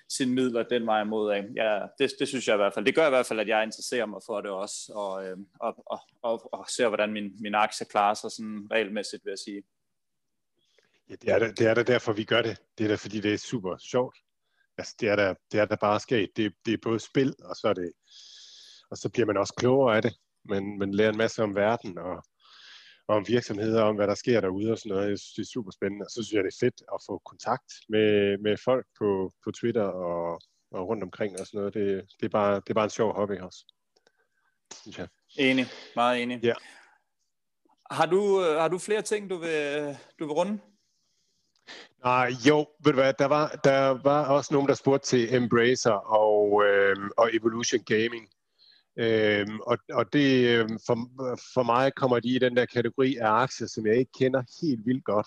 [0.09, 1.45] sine midler den vej imod af.
[1.57, 2.85] Ja, det, det synes jeg i hvert fald.
[2.85, 5.75] Det gør i hvert fald, at jeg interesserer mig for det også, og, øh, og,
[5.87, 9.63] og, og, og ser, hvordan min, min aktie klarer sig sådan regelmæssigt, vil jeg sige.
[11.11, 12.57] Ja, det er, det er da derfor, vi gør det.
[12.79, 14.17] Det er da, fordi det er super sjovt
[14.79, 16.31] altså, det, er der, det er der bare sket.
[16.37, 17.93] Det, det er både spil, og så, er det,
[18.91, 20.15] og så bliver man også klogere af det.
[20.45, 22.23] Man, man lærer en masse om verden, og,
[23.09, 25.11] og om virksomheder, om hvad der sker derude og sådan noget.
[25.11, 26.05] Jeg synes, det er super spændende.
[26.05, 29.51] Og så synes jeg, det er fedt at få kontakt med, med folk på, på
[29.51, 31.75] Twitter og, og rundt omkring og sådan noget.
[31.75, 31.87] Det,
[32.21, 33.75] det, er bare, det er bare en sjov hobby også.
[34.83, 35.09] Synes jeg.
[35.39, 35.67] Enig.
[35.97, 36.41] Meget enig.
[36.43, 36.55] Ja.
[37.91, 40.61] Har du, har du flere ting, du vil, du vil runde?
[42.05, 45.91] Nej, jo, ved du hvad, der var, der var også nogen, der spurgte til Embracer
[45.91, 48.29] og, øh, og Evolution Gaming.
[48.99, 50.97] Øhm, og, og det, øhm, for,
[51.55, 54.87] for mig kommer de i den der kategori af aktier, som jeg ikke kender helt
[54.87, 55.27] vildt godt.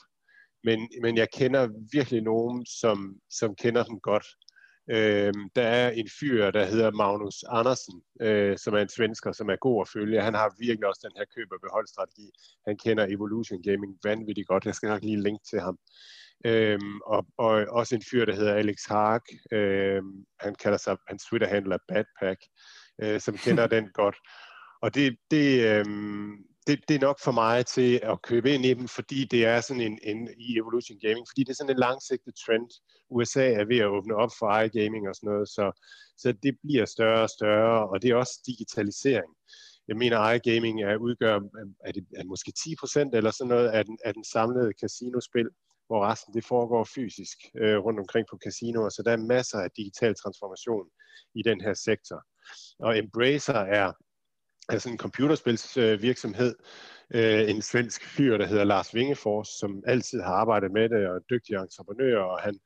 [0.63, 4.25] Men, men jeg kender virkelig nogen, som, som kender dem godt.
[4.89, 9.49] Øhm, der er en fyr, der hedder Magnus Andersen, øh, som er en svensker, som
[9.49, 10.21] er god at følge.
[10.21, 12.29] Han har virkelig også den her køb- og beholdstrategi.
[12.67, 14.65] Han kender Evolution Gaming vanvittigt godt.
[14.65, 15.77] Jeg skal nok lige linke til ham.
[16.45, 19.21] Øhm, og, og også en fyr, der hedder Alex Haag.
[19.51, 22.41] Øhm, han kalder sig, hans Twitter-handler Badpack,
[23.01, 24.15] øh, som kender den godt.
[24.81, 26.31] Og det, det, øhm,
[26.67, 29.61] det, det er nok for mig til at købe ind i dem, fordi det er
[29.61, 32.69] sådan en, en i Evolution Gaming, fordi det er sådan en langsigtet trend.
[33.09, 35.65] USA er ved at åbne op for iGaming og sådan noget, så,
[36.17, 39.31] så det bliver større og større, og det er også digitalisering.
[39.87, 41.35] Jeg mener, iGaming er udgør
[41.85, 45.49] er det, er måske 10% eller sådan noget af den, af den samlede casinospil
[45.91, 49.71] hvor resten det foregår fysisk øh, rundt omkring på casinoer, så der er masser af
[49.71, 50.87] digital transformation
[51.35, 52.19] i den her sektor.
[52.79, 53.91] Og Embracer er,
[54.69, 56.55] er sådan en computerspilsvirksomhed,
[57.13, 61.15] øh, en svensk fyr, der hedder Lars Vingefors, som altid har arbejdet med det, og
[61.15, 62.59] er dygtig entreprenør, og han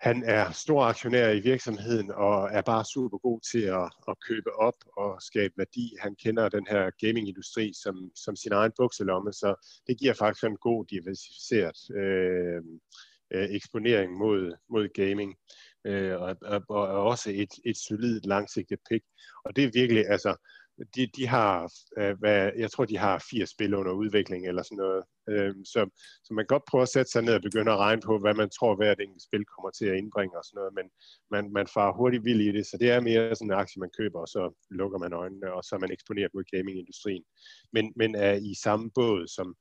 [0.00, 4.52] han er stor aktionær i virksomheden og er bare super god til at, at købe
[4.52, 5.96] op og skabe værdi.
[6.00, 9.54] Han kender den her gamingindustri som, som sin egen bukselomme, så
[9.86, 12.62] det giver faktisk en god diversificeret øh,
[13.34, 15.34] øh, eksponering mod, mod gaming.
[15.84, 19.04] Øh, og, og, og også et, et solidt langsigtet pick.
[19.44, 20.36] Og det er virkelig, altså,
[20.94, 24.76] de, de har, øh, hvad, jeg tror, de har fire spil under udvikling eller sådan
[24.76, 25.02] noget.
[25.30, 25.80] Øh, så,
[26.24, 28.34] så man kan godt prøve at sætte sig ned og begynde at regne på, hvad
[28.34, 30.86] man tror, hvert enkelt spil kommer til at indbringe og sådan noget, men
[31.30, 33.96] man, man farer hurtigt vild i det, så det er mere sådan en aktie, man
[33.98, 37.24] køber, og så lukker man øjnene, og så er man eksponeret mod gamingindustrien.
[37.72, 39.54] Men, men er i samme båd som,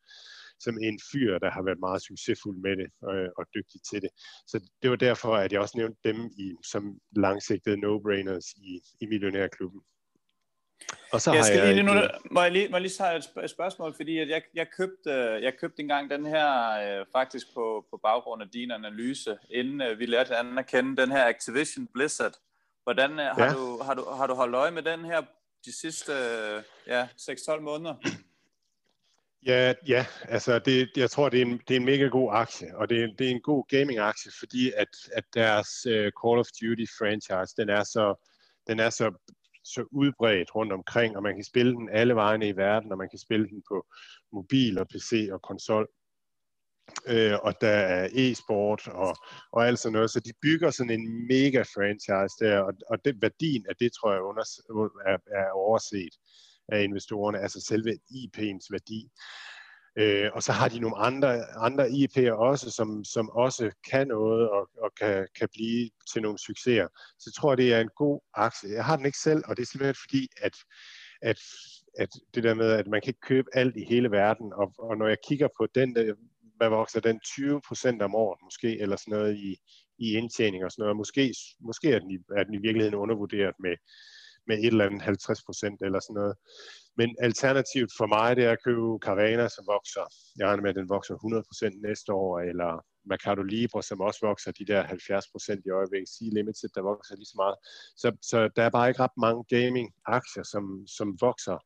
[0.60, 4.10] som en fyr, der har været meget succesfuld med det øh, og dygtig til det.
[4.48, 6.84] Så det var derfor, at jeg også nævnte dem i, som
[7.16, 9.82] langsigtede no-brainers i, i Millionærklubben.
[11.12, 11.94] Og så jeg har jeg lige, nu,
[12.32, 15.54] må jeg lige, må jeg lige tage et spørgsmål, fordi at jeg, jeg, købte, jeg
[15.60, 16.50] købte engang den her,
[17.00, 21.02] øh, faktisk på, på baggrund af din analyse, inden øh, vi lærte hinanden at kende
[21.02, 22.34] den her Activision Blizzard.
[22.84, 23.54] Hvordan øh, har, ja.
[23.54, 25.22] du, har, du, har du holdt øje med den her
[25.66, 27.96] de sidste øh, ja, 6-12 måneder?
[29.46, 32.78] Ja, ja, altså det, jeg tror, det er, en, det er en mega god aktie,
[32.78, 36.46] og det er, det er en god gaming-aktie, fordi at, at deres uh, Call of
[36.62, 38.28] Duty franchise, den er så,
[38.68, 39.12] den er så
[39.74, 43.10] så udbredt rundt omkring, og man kan spille den alle vegne i verden, og man
[43.10, 43.86] kan spille den på
[44.34, 45.88] mobil og PC og konsol.
[47.08, 49.16] Øh, og der er e-sport og,
[49.52, 53.22] og alt sådan noget, så de bygger sådan en mega franchise der, og, og det,
[53.22, 54.44] værdien af det, tror jeg, under,
[55.06, 56.14] er, er overset
[56.70, 59.10] af investorerne, altså selve IP'ens værdi.
[60.00, 64.50] Øh, og så har de nogle andre, andre IP'er også, som, som også kan noget
[64.50, 66.88] og, og kan, kan blive til nogle succeser.
[67.20, 68.74] Så jeg tror, det er en god aktie.
[68.74, 70.56] Jeg har den ikke selv, og det er simpelthen fordi, at,
[71.22, 71.40] at,
[71.98, 74.98] at det der med, at man kan ikke købe alt i hele verden, og, og
[74.98, 76.14] når jeg kigger på den, der,
[76.58, 79.58] hvad vokser den 20 procent om året måske, eller sådan noget i,
[79.98, 83.56] i indtjening og sådan noget, måske, måske er, den i, er den i virkeligheden undervurderet
[83.60, 83.76] med,
[84.48, 86.36] med et eller andet 50 procent eller sådan noget.
[86.98, 90.06] Men alternativt for mig, det er at købe Carvana, som vokser.
[90.38, 94.52] Jeg regner med, at den vokser 100% næste år, eller Mercado Libre, som også vokser
[94.52, 96.10] de der 70% i øjeblikket.
[96.10, 97.56] Sea Limited, der vokser lige så meget.
[98.02, 101.58] Så, så der er bare ikke ret mange gaming-aktier, som, som vokser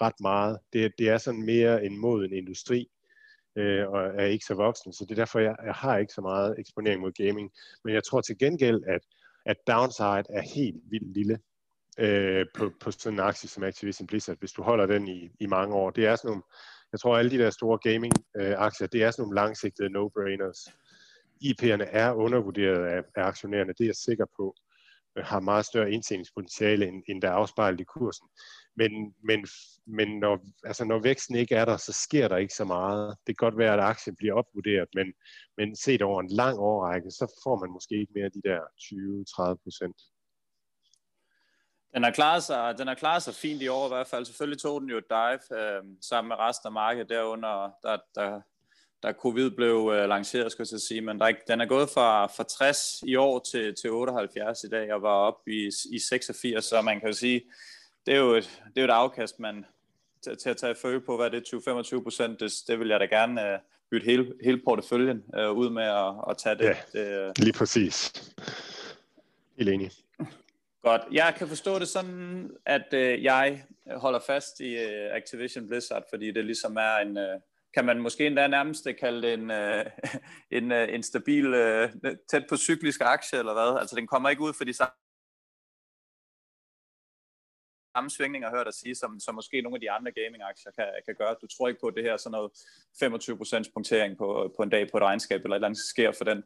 [0.00, 0.58] ret meget.
[0.72, 2.88] Det, det er sådan mere en moden industri,
[3.56, 4.92] øh, og er ikke så voksen.
[4.92, 7.50] Så det er derfor, jeg, jeg har ikke så meget eksponering mod gaming.
[7.84, 9.00] Men jeg tror til gengæld, at,
[9.46, 11.38] at downside er helt vildt lille
[11.98, 15.46] øh, på, på sådan en aktie som Activision Blizzard, hvis du holder den i, i
[15.46, 15.90] mange år.
[15.90, 16.42] Det er sådan nogle,
[16.92, 20.60] jeg tror alle de der store gaming-aktier, øh, det er sådan nogle langsigtede no-brainers.
[21.44, 24.54] IP'erne er undervurderet af, af aktionærerne, det er jeg sikker på.
[25.18, 28.28] Øh, har meget større indtjeningspotentiale, end, end der er afspejlet i kursen.
[28.76, 29.46] Men, men,
[29.86, 33.16] men når, altså når væksten ikke er der, så sker der ikke så meget.
[33.26, 35.12] Det kan godt være, at aktien bliver opvurderet, men,
[35.56, 38.60] men set over en lang årrække, så får man måske ikke mere de der
[39.54, 39.96] 20-30 procent.
[41.94, 44.24] Den har, klaret sig, den har klaret sig fint i år i hvert fald.
[44.24, 48.40] Selvfølgelig tog den jo et dive øh, sammen med resten af markedet derunder, der, der,
[49.02, 51.00] der covid blev øh, lanceret, skal jeg sige.
[51.00, 54.94] Men der, den er gået fra, fra 60 i år til, til 78 i dag,
[54.94, 57.42] og var op i, i 86, så man kan jo sige,
[58.06, 59.64] det er jo et, det er et afkast, man
[60.22, 63.00] til, til at tage følge på, hvad det er 20-25 procent, det, det vil jeg
[63.00, 63.60] da gerne uh,
[63.90, 66.64] bytte hele, hele porteføljen uh, ud med at, at tage det.
[66.64, 67.32] Ja, det, uh...
[67.44, 68.12] lige præcis.
[69.58, 69.90] Helt enig.
[70.88, 71.02] Godt.
[71.12, 73.64] Jeg kan forstå det sådan, at øh, jeg
[73.96, 77.40] holder fast i øh, Activision Blizzard, fordi det ligesom er en, Øh,
[77.74, 79.86] kan man måske endda nærmest kalde det en, øh,
[80.58, 81.92] en, øh, en stabil, øh,
[82.30, 83.80] tæt på cyklisk aktie, eller hvad?
[83.80, 84.94] Altså den kommer ikke ud for de samme
[87.96, 91.14] samme svingninger hørt dig sige, som, som måske nogle af de andre gaming-aktier kan, kan
[91.14, 91.36] gøre.
[91.42, 92.50] Du tror ikke på, at det her sådan noget
[93.68, 96.24] 25% punktering på, på en dag på et regnskab, eller et eller andet sker for
[96.24, 96.42] den?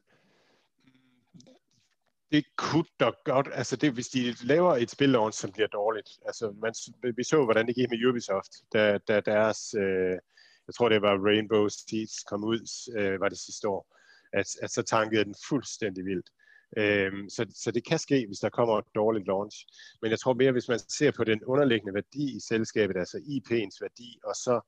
[2.33, 6.11] Det kunne da godt, altså det, hvis de laver et spil som bliver dårligt.
[6.26, 6.74] Altså man,
[7.16, 10.18] vi så, hvordan det gik med Ubisoft, da, da deres, øh,
[10.66, 13.99] jeg tror det var Rainbow Six kom ud, øh, var det sidste år,
[14.33, 16.30] at, at så tankede den fuldstændig vildt.
[16.76, 19.66] Øhm, så, så det kan ske, hvis der kommer et dårligt launch.
[20.03, 23.78] Men jeg tror mere, hvis man ser på den underliggende værdi i selskabet, altså IP'ens
[23.80, 24.61] værdi, og så,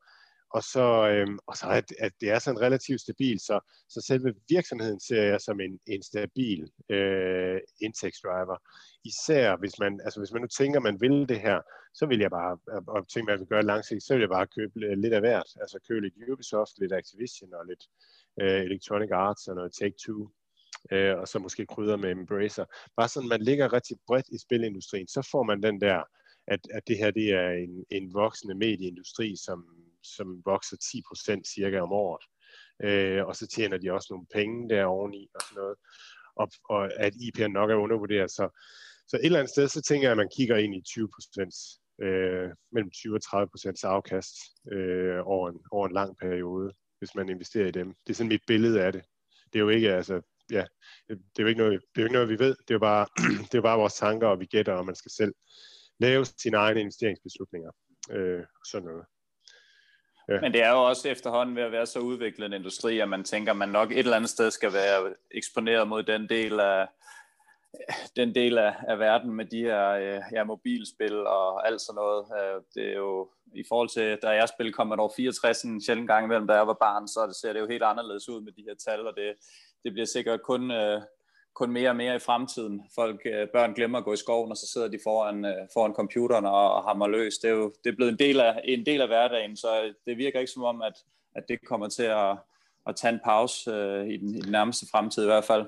[0.57, 3.57] og så, øhm, og så at, at det er sådan relativt stabilt, så,
[3.89, 8.59] så selve virksomheden ser jeg som en, en stabil øh, indtægtsdriver.
[9.05, 11.61] Især hvis man, altså hvis man nu tænker, man vil det her,
[11.95, 14.73] så vil jeg bare, og tænker man vil gøre langsigtet, så vil jeg bare købe
[14.85, 15.51] øh, lidt af hvert.
[15.63, 17.85] Altså købe lidt Ubisoft, lidt Activision og lidt
[18.43, 20.21] øh, Electronic Arts og noget Take-Two
[20.93, 22.65] øh, og så måske krydder med Embracer.
[22.97, 26.03] Bare sådan, man ligger rigtig bredt i spilindustrien, så får man den der,
[26.47, 29.59] at, at det her det er en, en voksende medieindustri, som,
[30.05, 32.25] som vokser 10% cirka om året.
[32.83, 35.77] Øh, og så tjener de også nogle penge der oveni og sådan noget.
[36.37, 38.31] Og, og at IP'en nok er undervurderet.
[38.31, 38.49] Så,
[39.09, 42.51] så et eller andet sted, så tænker jeg, at man kigger ind i 20%, øh,
[42.73, 44.35] mellem 20 og 30% afkast
[44.73, 47.95] øh, over, en, over en lang periode, hvis man investerer i dem.
[48.07, 49.03] Det er sådan mit billede af det.
[49.53, 50.65] Det er jo ikke, altså, ja,
[51.09, 52.57] det er jo ikke noget, det er jo ikke noget vi ved.
[52.57, 53.07] Det er jo bare,
[53.53, 55.35] det er bare vores tanker, og vi gætter, og man skal selv
[55.99, 57.71] lave sine egne investeringsbeslutninger.
[58.11, 59.05] Øh, sådan noget.
[60.29, 60.41] Ja.
[60.41, 63.25] Men det er jo også efterhånden ved at være så udviklet en industri, at man
[63.25, 66.87] tænker, at man nok et eller andet sted skal være eksponeret mod den del af,
[68.17, 72.25] den del af, af verden med de her øh, ja, mobilspil og alt sådan noget.
[72.39, 76.25] Øh, det er jo i forhold til, da jeg spillede Commodore 64 en sjældent gang
[76.25, 78.65] imellem, da jeg var barn, så det ser det jo helt anderledes ud med de
[78.69, 79.35] her tal, og det,
[79.85, 81.03] det bliver sikkert kun, øh,
[81.55, 82.83] kun mere og mere i fremtiden.
[82.95, 85.95] Folk, øh, børn glemmer at gå i skoven, og så sidder de foran, øh, foran
[85.95, 87.39] computeren og, og hammer løs.
[87.39, 89.95] Det er jo det er blevet en del, af, en del af hverdagen, så øh,
[90.07, 90.93] det virker ikke som om, at,
[91.35, 92.37] at det kommer til at,
[92.87, 95.67] at tage en pause øh, i, den, i den nærmeste fremtid i hvert fald.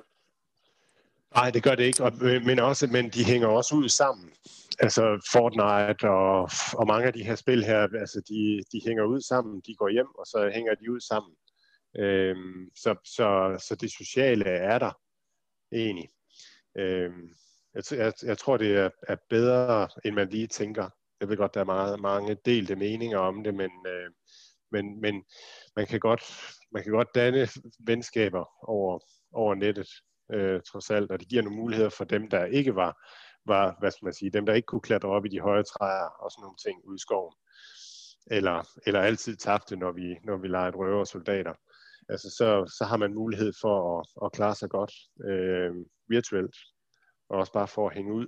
[1.34, 2.12] Nej, det gør det ikke, og,
[2.44, 4.30] men, også, men de hænger også ud sammen.
[4.78, 9.20] Altså Fortnite og, og mange af de her spil her, altså de, de hænger ud
[9.20, 11.32] sammen, de går hjem, og så hænger de ud sammen.
[11.98, 14.92] Øhm, så, så, så det sociale er der
[15.72, 16.10] egentlig.
[16.76, 17.30] Øhm,
[17.74, 20.90] jeg, jeg, jeg tror, det er, er bedre, end man lige tænker.
[21.20, 24.10] Jeg ved godt, der er meget, mange delte meninger om det, men, øh,
[24.72, 25.24] men, men
[25.76, 26.22] man, kan godt,
[26.72, 27.48] man kan godt danne
[27.86, 28.98] venskaber over,
[29.32, 29.88] over nettet,
[30.32, 33.08] øh, trods alt, og det giver nogle muligheder for dem, der ikke var,
[33.46, 36.08] var, hvad skal man sige, dem, der ikke kunne klatre op i de høje træer
[36.22, 37.34] og sådan nogle ting ude i skoven.
[38.30, 41.54] Eller, eller altid tabte, når vi, når vi legede røver og soldater
[42.08, 44.92] altså så, så har man mulighed for at, at klare sig godt
[45.24, 45.74] øh,
[46.08, 46.56] virtuelt,
[47.28, 48.26] og også bare for at hænge ud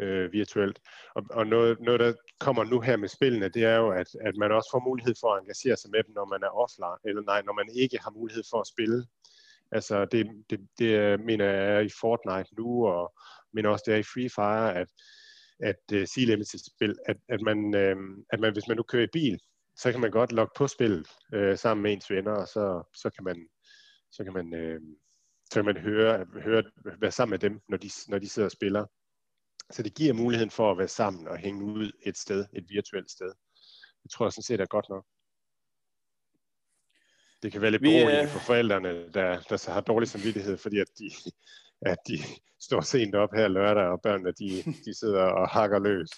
[0.00, 0.78] øh, virtuelt.
[1.14, 4.36] Og, og noget, noget, der kommer nu her med spillene, det er jo, at, at
[4.36, 7.22] man også får mulighed for at engagere sig med dem, når man er offline, eller
[7.22, 9.06] nej, når man ikke har mulighed for at spille.
[9.72, 13.14] Altså det, det, det mener jeg er i Fortnite nu, og
[13.52, 14.88] men også det er i Free Fire, at,
[15.60, 17.96] at øh, uh, Sea Limited spil, at, at, man, øh,
[18.32, 19.40] at man, hvis man nu kører i bil,
[19.78, 23.10] så kan man godt logge på spillet øh, sammen med ens venner, og så, så
[23.10, 23.48] kan man,
[24.10, 24.80] så kan man, øh,
[25.50, 26.64] så kan man høre, høre,
[27.00, 28.86] være sammen med dem, når de, når de sidder og spiller.
[29.70, 33.10] Så det giver muligheden for at være sammen og hænge ud et sted, et virtuelt
[33.10, 33.32] sted.
[34.02, 35.04] Det tror jeg sådan set er godt nok.
[37.42, 38.28] Det kan være lidt beroligende øh...
[38.28, 41.10] for forældrene, der, der så har dårlig samvittighed, fordi at de,
[41.80, 42.18] at de
[42.60, 46.10] står sent op her lørdag, og børnene de, de sidder og hakker løs.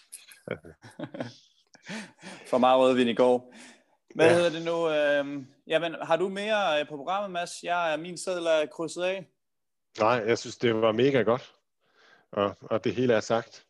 [2.47, 3.55] For meget rødvin i går.
[4.15, 4.35] Hvad ja.
[4.35, 4.89] hedder det nu?
[4.89, 7.51] Øh, jamen, har du mere øh, på programmet, Mads?
[7.63, 9.27] Jeg er min seddel er krydset af.
[9.99, 11.55] Nej, jeg synes, det var mega godt.
[12.33, 13.67] og, og det hele er sagt.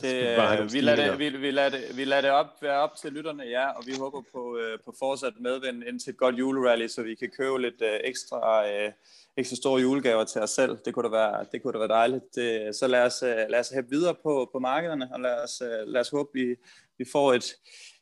[0.00, 0.14] Det,
[0.60, 3.12] øh, vi, lader det, vi, vi, lader det, vi lader det op, være op til
[3.12, 7.02] lytterne, ja, og vi håber på, øh, på fortsat medvind indtil et godt julerally, så
[7.02, 8.92] vi kan købe lidt øh, ekstra, øh,
[9.36, 10.78] ekstra store julegaver til os selv.
[10.84, 12.34] Det kunne da være, det kunne da være dejligt.
[12.34, 15.62] Det, så lad os, øh, lad os hæppe videre på, på markederne, og lad os,
[15.64, 16.56] øh, lad os håbe, vi,
[16.98, 17.56] vi får et,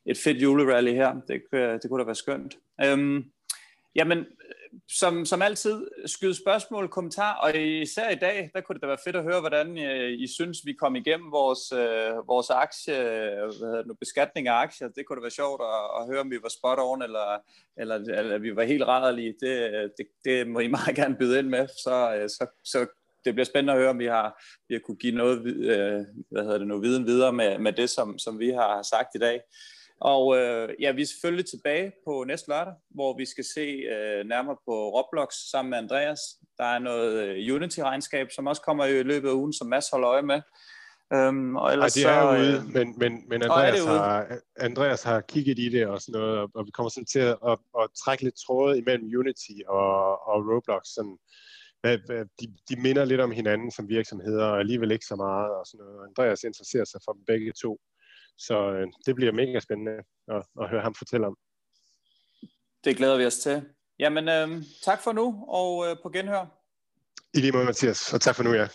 [0.07, 1.15] et fedt julerally her.
[1.29, 1.43] Det,
[1.83, 2.57] det kunne da være skønt.
[2.85, 3.25] Øhm,
[3.95, 4.27] jamen,
[4.89, 9.05] som, som altid, skyde spørgsmål, kommentar, og især i dag, der kunne det da være
[9.05, 12.99] fedt at høre, hvordan I, øh, I synes, vi kom igennem vores, øh, vores aktie,
[12.99, 14.89] øh, hvad hedder det beskatning af aktier.
[14.89, 17.39] Det kunne da være sjovt at, at høre, om vi var spot on, eller,
[17.77, 19.35] eller, eller vi var helt rædderlige.
[19.41, 22.87] Det, det, det må I meget gerne byde ind med, så, øh, så, så
[23.25, 26.01] det bliver spændende at høre, om vi har, vi har kunne give noget, øh,
[26.31, 29.19] hvad hedder det, noget viden videre med, med det, som, som vi har sagt i
[29.19, 29.41] dag.
[30.05, 34.27] Og øh, ja, vi er selvfølgelig tilbage på næste lørdag, hvor vi skal se øh,
[34.27, 36.21] nærmere på Roblox sammen med Andreas.
[36.59, 40.09] Der er noget øh, Unity-regnskab, som også kommer i løbet af ugen, som Mads holder
[40.09, 40.41] øje med.
[41.15, 45.03] Øhm, og ellers Ej, det er så, ude, øh, men, men, men Andreas, har, Andreas
[45.03, 47.59] har kigget i det og sådan noget, og, og vi kommer sådan til at, at,
[47.81, 49.93] at trække lidt tråde imellem Unity og,
[50.29, 50.83] og Roblox.
[50.97, 51.19] Sådan,
[52.41, 55.51] de, de minder lidt om hinanden som virksomheder, og alligevel ikke så meget.
[55.59, 56.09] Og sådan noget.
[56.09, 57.79] Andreas interesserer sig for dem begge to.
[58.39, 59.93] Så øh, det bliver mega spændende
[60.29, 61.37] at, at høre ham fortælle om.
[62.85, 63.63] Det glæder vi os til.
[63.99, 66.47] Jamen, øh, tak for nu, og øh, på genhør.
[67.35, 68.69] I lige måde, Mathias, og tak for nu, ja.